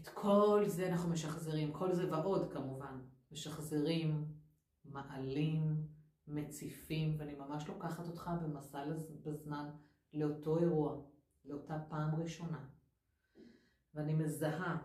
את 0.00 0.08
כל 0.08 0.62
זה 0.66 0.88
אנחנו 0.88 1.10
משחזרים, 1.10 1.72
כל 1.72 1.92
זה 1.92 2.12
ועוד 2.12 2.52
כמובן, 2.52 3.00
משחזרים, 3.32 4.24
מעלים, 4.84 5.86
מציפים, 6.26 7.16
ואני 7.18 7.34
ממש 7.34 7.68
לוקחת 7.68 8.06
אותך 8.06 8.30
במסע 8.42 8.84
בזמן 9.24 9.70
לאותו 10.14 10.58
אירוע, 10.58 11.00
לאותה 11.44 11.78
פעם 11.88 12.14
ראשונה. 12.14 12.64
ואני 13.94 14.14
מזהה 14.14 14.76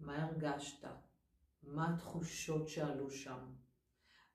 מה 0.00 0.24
הרגשת, 0.24 0.88
מה 1.62 1.94
התחושות 1.94 2.68
שעלו 2.68 3.10
שם, 3.10 3.38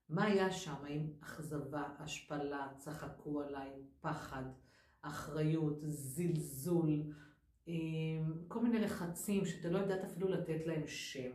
מה 0.10 0.24
היה 0.24 0.52
שם, 0.52 0.76
האם 0.84 1.08
אכזבה, 1.20 1.84
השפלה, 2.00 2.68
צחקו 2.78 3.42
עליי, 3.42 3.72
פחד, 4.02 4.44
אחריות, 5.02 5.78
זלזול, 5.82 7.04
אמ, 7.68 8.34
כל 8.48 8.64
מיני 8.64 8.80
לחצים 8.80 9.46
שאתה 9.46 9.70
לא 9.70 9.78
יודעת 9.78 10.04
אפילו 10.04 10.28
לתת 10.28 10.66
להם 10.66 10.88
שם. 10.88 11.32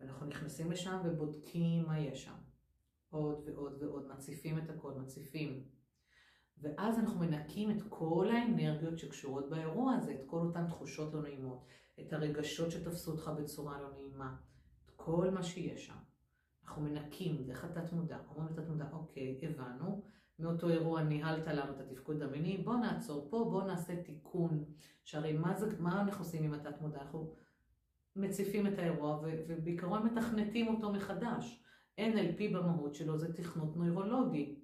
ואנחנו 0.00 0.26
נכנסים 0.26 0.70
לשם 0.70 1.00
ובודקים 1.04 1.84
מה 1.86 1.98
יש 1.98 2.24
שם. 2.24 2.36
עוד 3.10 3.48
ועוד 3.48 3.82
ועוד, 3.82 4.08
מציפים 4.08 4.58
את 4.58 4.70
הכל, 4.70 4.92
מציפים. 4.92 5.64
ואז 6.58 6.98
אנחנו 6.98 7.20
מנקים 7.20 7.70
את 7.70 7.82
כל 7.88 8.28
האנרגיות 8.30 8.98
שקשורות 8.98 9.50
באירוע 9.50 9.94
הזה, 9.94 10.12
את 10.14 10.22
כל 10.26 10.36
אותן 10.46 10.66
תחושות 10.66 11.14
לא 11.14 11.22
נעימות, 11.22 11.66
את 12.00 12.12
הרגשות 12.12 12.70
שתפסו 12.70 13.10
אותך 13.10 13.30
בצורה 13.38 13.80
לא 13.80 13.90
נעימה, 13.92 14.36
את 14.84 14.90
כל 14.96 15.30
מה 15.30 15.42
שיש 15.42 15.86
שם. 15.86 16.09
אנחנו 16.70 16.82
מנקים 16.82 17.44
דרך 17.46 17.64
התת 17.64 17.92
מודע, 17.92 18.18
אומרים 18.34 18.48
לתת 18.56 18.68
מודע, 18.68 18.84
אוקיי, 18.92 19.40
הבנו, 19.42 20.02
מאותו 20.38 20.68
אירוע 20.68 21.02
ניהלת 21.02 21.46
לנו 21.46 21.72
את 21.72 21.80
התפקוד 21.80 22.22
המיני, 22.22 22.58
בוא 22.58 22.76
נעצור 22.76 23.26
פה, 23.30 23.48
בוא 23.50 23.62
נעשה 23.62 24.02
תיקון. 24.02 24.64
שהרי 25.04 25.32
מה, 25.32 25.54
זה, 25.54 25.80
מה 25.80 26.02
אנחנו 26.02 26.24
עושים 26.24 26.44
עם 26.44 26.54
התת 26.54 26.80
מודע? 26.80 27.00
אנחנו 27.00 27.34
מציפים 28.16 28.66
את 28.66 28.78
האירוע 28.78 29.20
ובעיקרון 29.22 30.06
מתכנתים 30.06 30.68
אותו 30.68 30.92
מחדש. 30.92 31.62
NLP 32.00 32.54
במהות 32.54 32.94
שלו 32.94 33.18
זה 33.18 33.32
תכנות 33.34 33.76
נוירולוגי, 33.76 34.60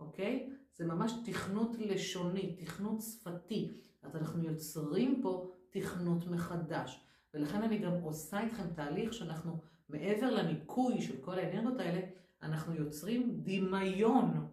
אוקיי? 0.00 0.52
זה 0.74 0.86
ממש 0.86 1.12
תכנות 1.24 1.76
לשוני, 1.78 2.56
תכנות 2.56 3.00
שפתי. 3.00 3.78
אז 4.02 4.16
אנחנו 4.16 4.42
יוצרים 4.42 5.20
פה 5.22 5.52
תכנות 5.70 6.26
מחדש. 6.26 7.06
ולכן 7.34 7.62
אני 7.62 7.78
גם 7.78 7.92
עושה 7.92 8.40
איתכם 8.40 8.72
תהליך 8.74 9.12
שאנחנו, 9.14 9.60
מעבר 9.92 10.30
לניקוי 10.30 11.00
של 11.00 11.16
כל 11.20 11.38
האנרגיות 11.38 11.80
האלה, 11.80 12.00
אנחנו 12.42 12.74
יוצרים 12.74 13.40
דמיון 13.42 14.46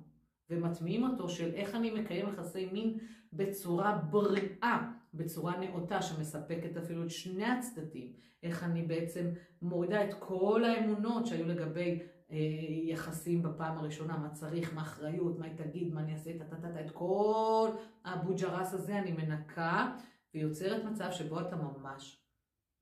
ומטמיעים 0.49 1.03
אותו 1.03 1.29
של 1.29 1.53
איך 1.53 1.75
אני 1.75 1.91
מקיים 1.91 2.27
יחסי 2.27 2.65
מין 2.65 2.97
בצורה 3.33 3.97
בריאה, 3.97 4.91
בצורה 5.13 5.57
נאותה 5.57 6.01
שמספקת 6.01 6.77
אפילו 6.77 7.03
את 7.03 7.09
שני 7.09 7.45
הצדדים. 7.45 8.13
איך 8.43 8.63
אני 8.63 8.83
בעצם 8.83 9.29
מורידה 9.61 10.09
את 10.09 10.13
כל 10.19 10.63
האמונות 10.63 11.27
שהיו 11.27 11.47
לגבי 11.47 11.99
אה, 12.31 12.37
יחסים 12.83 13.43
בפעם 13.43 13.77
הראשונה, 13.77 14.17
מה 14.17 14.29
צריך, 14.29 14.73
מה 14.73 14.81
אחריות, 14.81 15.39
מה 15.39 15.45
היא 15.45 15.55
תגיד, 15.55 15.93
מה 15.93 16.01
אני 16.01 16.13
אעשה, 16.13 16.31
את 16.31 16.41
את 16.85 16.91
כל 16.91 17.69
האבו 18.03 18.33
ג'רס 18.35 18.73
הזה 18.73 18.99
אני 18.99 19.11
מנקה 19.11 19.95
ויוצרת 20.33 20.83
מצב 20.83 21.11
שבו 21.11 21.41
אתה 21.41 21.55
ממש 21.55 22.23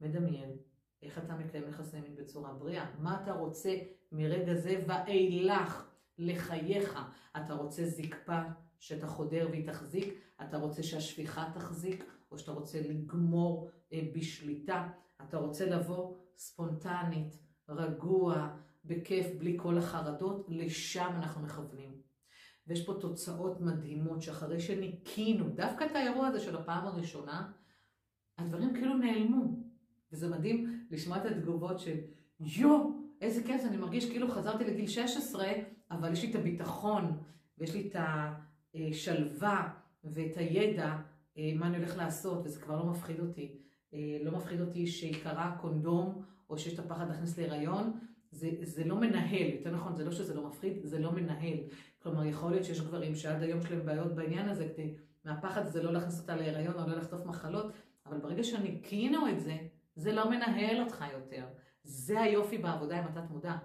מדמיין 0.02 0.50
איך 1.02 1.18
אתה 1.18 1.36
מקיים 1.36 1.70
יחסי 1.70 2.02
מין 2.02 2.16
בצורה 2.16 2.54
בריאה, 2.54 2.86
מה 3.00 3.24
אתה 3.24 3.32
רוצה 3.32 3.76
מרגע 4.12 4.54
זה 4.54 4.84
ואילך 4.88 5.90
לחייך. 6.18 7.00
אתה 7.38 7.54
רוצה 7.54 7.86
זקפה 7.86 8.42
שאתה 8.80 9.08
חודר 9.08 9.48
והיא 9.52 9.68
תחזיק, 9.68 10.14
אתה 10.42 10.58
רוצה 10.58 10.84
שהשפיכה 10.84 11.50
תחזיק, 11.54 12.04
או 12.32 12.38
שאתה 12.38 12.52
רוצה 12.52 12.82
לגמור 12.82 13.70
אה, 13.94 14.02
בשליטה, 14.14 14.90
אתה 15.22 15.38
רוצה 15.38 15.66
לבוא 15.66 16.16
ספונטנית, 16.38 17.38
רגוע, 17.70 18.50
בכיף, 18.86 19.28
בלי 19.38 19.58
כל 19.60 19.78
החרדות, 19.78 20.46
לשם 20.50 21.12
אנחנו 21.16 21.42
מכוונים. 21.42 22.02
ויש 22.68 22.86
פה 22.86 22.94
תוצאות 23.02 23.62
מדהימות 23.62 24.22
שאחרי 24.22 24.60
שניקינו, 24.60 25.50
דווקא 25.50 25.86
את 25.86 25.96
האירוע 25.96 26.28
הזה 26.28 26.40
של 26.40 26.56
הפעם 26.56 26.88
הראשונה, 26.88 27.52
הדברים 28.38 28.74
כאילו 28.74 28.98
נעלמו. 28.98 29.68
וזה 30.12 30.30
מדהים 30.30 30.77
לשמוע 30.92 31.18
את 31.18 31.26
התגובות 31.26 31.80
של 31.80 31.96
יואו, 32.40 32.92
איזה 33.22 33.44
כיף, 33.44 33.62
אני 33.66 33.78
מרגיש 33.78 34.10
כאילו 34.10 34.28
חזרתי 34.28 34.64
לגיל 34.64 34.88
16, 34.88 35.48
אבל 35.92 36.14
יש 36.14 36.24
לי 36.24 36.32
את 36.32 36.36
הביטחון, 36.36 37.18
ויש 37.58 37.74
לי 37.74 37.90
את 37.90 37.96
השלווה 38.76 39.70
ואת 40.04 40.38
הידע, 40.38 40.96
אה, 41.38 41.52
מה 41.56 41.68
אני 41.68 41.78
הולך 41.78 41.98
לעשות, 41.98 42.42
וזה 42.46 42.62
כבר 42.62 42.84
לא 42.84 42.86
מפחיד 42.86 43.20
אותי. 43.20 43.58
אה, 43.94 44.18
לא 44.24 44.32
מפחיד 44.32 44.62
אותי 44.62 44.88
שיקרה 44.88 45.58
קונדום, 45.62 46.24
או 46.50 46.58
שיש 46.58 46.74
את 46.74 46.80
הפחד 46.80 47.08
להכניס 47.10 47.38
להיריון, 47.38 48.00
זה, 48.32 48.50
זה 48.62 48.84
לא 48.84 48.96
מנהל, 48.96 49.50
יותר 49.54 49.72
נכון, 49.72 49.96
זה 49.96 50.06
לא 50.06 50.12
שזה 50.12 50.34
לא 50.34 50.48
מפחיד, 50.48 50.74
זה 50.84 51.00
לא 51.00 51.12
מנהל. 51.12 51.58
כלומר, 52.04 52.26
יכול 52.26 52.52
להיות 52.52 52.66
שיש 52.66 52.82
גברים 52.82 53.16
שעד 53.16 53.44
היום 53.44 53.62
שלהם 53.62 53.86
בעיות 53.86 54.16
בעניין 54.16 54.50
הזה, 54.50 54.70
כדי, 54.74 54.94
מהפחד 55.26 55.66
הזה 55.66 55.84
לא 55.84 55.94
להכניס 55.94 56.20
אותה 56.20 56.36
להיריון 56.36 56.74
או 56.74 56.90
לא 56.90 56.96
לחטוף 56.98 57.26
מחלות, 57.26 57.72
אבל 58.06 58.18
ברגע 58.18 58.44
שניקינו 58.44 59.30
את 59.30 59.40
זה, 59.40 59.58
זה 59.98 60.12
לא 60.12 60.30
מנהל 60.30 60.84
אותך 60.84 61.06
יותר. 61.14 61.48
זה 61.84 62.22
היופי 62.22 62.58
בעבודה 62.58 62.98
עם 63.00 63.08
התת 63.08 63.30
מודע. 63.30 63.56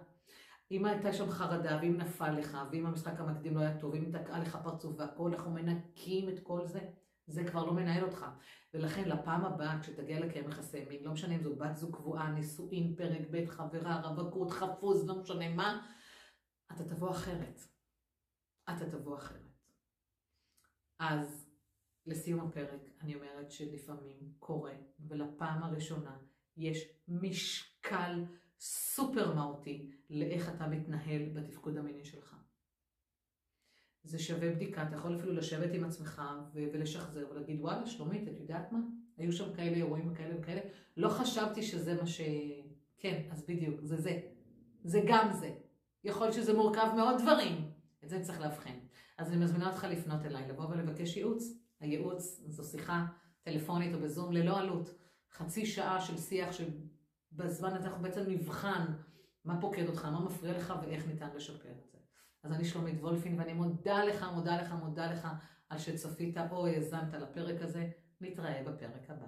אם 0.70 0.84
הייתה 0.84 1.12
שם 1.12 1.30
חרדה, 1.30 1.78
ואם 1.82 1.96
נפל 1.96 2.30
לך, 2.30 2.58
ואם 2.70 2.86
המשחק 2.86 3.20
המקדים 3.20 3.56
לא 3.56 3.60
היה 3.60 3.78
טוב, 3.78 3.92
ואם 3.92 4.12
תקעה 4.12 4.38
לך 4.38 4.58
פרצוף 4.64 4.94
והכל, 4.98 5.34
אנחנו 5.34 5.50
מנקים 5.50 6.28
את 6.28 6.40
כל 6.42 6.66
זה, 6.66 6.80
זה 7.26 7.44
כבר 7.44 7.64
לא 7.64 7.72
מנהל 7.72 8.04
אותך. 8.04 8.26
ולכן 8.74 9.08
לפעם 9.08 9.44
הבאה, 9.44 9.80
כשתגיע 9.80 10.20
לקיים 10.20 10.48
יחסי 10.48 10.84
מין, 10.84 11.04
לא 11.04 11.12
משנה 11.12 11.34
אם 11.34 11.42
זו 11.42 11.56
בת 11.56 11.76
זוג 11.76 11.96
קבועה, 11.96 12.30
נישואין, 12.30 12.94
פרק 12.96 13.22
ב', 13.30 13.46
חברה, 13.46 14.00
רווקות, 14.00 14.50
חפוז, 14.50 15.08
לא 15.08 15.20
משנה 15.20 15.48
מה, 15.48 15.86
אתה 16.72 16.84
תבוא 16.84 17.10
אחרת. 17.10 17.60
אתה 18.70 18.90
תבוא 18.90 19.16
אחרת. 19.16 19.58
אז 20.98 21.41
לסיום 22.06 22.40
הפרק, 22.40 22.80
אני 23.00 23.14
אומרת 23.14 23.50
שלפעמים 23.50 24.32
קורה, 24.38 24.72
ולפעם 25.00 25.62
הראשונה 25.62 26.16
יש 26.56 26.88
משקל 27.08 28.24
סופר 28.60 29.34
מהותי 29.34 29.90
לאיך 30.10 30.48
אתה 30.48 30.66
מתנהל 30.66 31.28
בתפקוד 31.28 31.76
המיני 31.76 32.04
שלך. 32.04 32.36
זה 34.04 34.18
שווה 34.18 34.54
בדיקה, 34.54 34.82
אתה 34.82 34.96
יכול 34.96 35.16
אפילו 35.16 35.32
לשבת 35.32 35.74
עם 35.74 35.84
עצמך 35.84 36.22
ולשחזר 36.54 37.26
ולהגיד 37.30 37.60
וואלה 37.60 37.86
שלומית, 37.86 38.28
את 38.28 38.40
יודעת 38.40 38.72
מה? 38.72 38.78
היו 39.16 39.32
שם 39.32 39.54
כאלה 39.54 39.76
אירועים 39.76 40.12
וכאלה 40.12 40.38
וכאלה, 40.38 40.60
לא 40.96 41.08
חשבתי 41.08 41.62
שזה 41.62 41.94
מה 41.94 42.06
ש... 42.06 42.20
כן, 42.98 43.28
אז 43.30 43.46
בדיוק, 43.48 43.80
זה 43.82 43.96
זה. 43.96 44.20
זה 44.84 45.00
גם 45.06 45.32
זה. 45.32 45.54
יכול 46.04 46.22
להיות 46.22 46.34
שזה 46.34 46.54
מורכב 46.54 46.88
מעוד 46.96 47.20
דברים, 47.22 47.70
את 48.04 48.08
זה 48.08 48.20
צריך 48.20 48.40
לאבחן. 48.40 48.78
אז 49.18 49.32
אני 49.32 49.44
מזמינה 49.44 49.70
אותך 49.70 49.86
לפנות 49.90 50.24
אליי, 50.24 50.48
לבוא 50.48 50.66
ולבקש 50.66 51.16
ייעוץ. 51.16 51.62
הייעוץ 51.82 52.40
זו 52.46 52.64
שיחה 52.64 53.04
טלפונית 53.42 53.94
או 53.94 54.00
בזום 54.00 54.32
ללא 54.32 54.58
עלות. 54.58 54.94
חצי 55.32 55.66
שעה 55.66 56.00
של 56.00 56.18
שיח 56.18 56.48
שבזמן 56.52 57.74
הזה 57.74 57.88
אנחנו 57.88 58.02
בעצם 58.02 58.20
נבחן 58.26 58.84
מה 59.44 59.60
פוקד 59.60 59.88
אותך, 59.88 60.04
מה 60.04 60.20
מפריע 60.20 60.58
לך 60.58 60.74
ואיך 60.82 61.06
ניתן 61.06 61.28
לשפר 61.36 61.70
את 61.70 61.90
זה. 61.92 61.98
אז 62.42 62.52
אני 62.52 62.64
שלומית 62.64 63.00
וולפין 63.00 63.38
ואני 63.38 63.52
מודה 63.52 64.04
לך, 64.04 64.26
מודה 64.34 64.62
לך, 64.62 64.72
מודה 64.72 65.12
לך 65.12 65.28
על 65.68 65.78
שצפית 65.78 66.36
או 66.50 66.66
האזנת 66.66 67.14
לפרק 67.14 67.62
הזה. 67.62 67.90
נתראה 68.20 68.62
בפרק 68.62 69.10
הבא. 69.10 69.26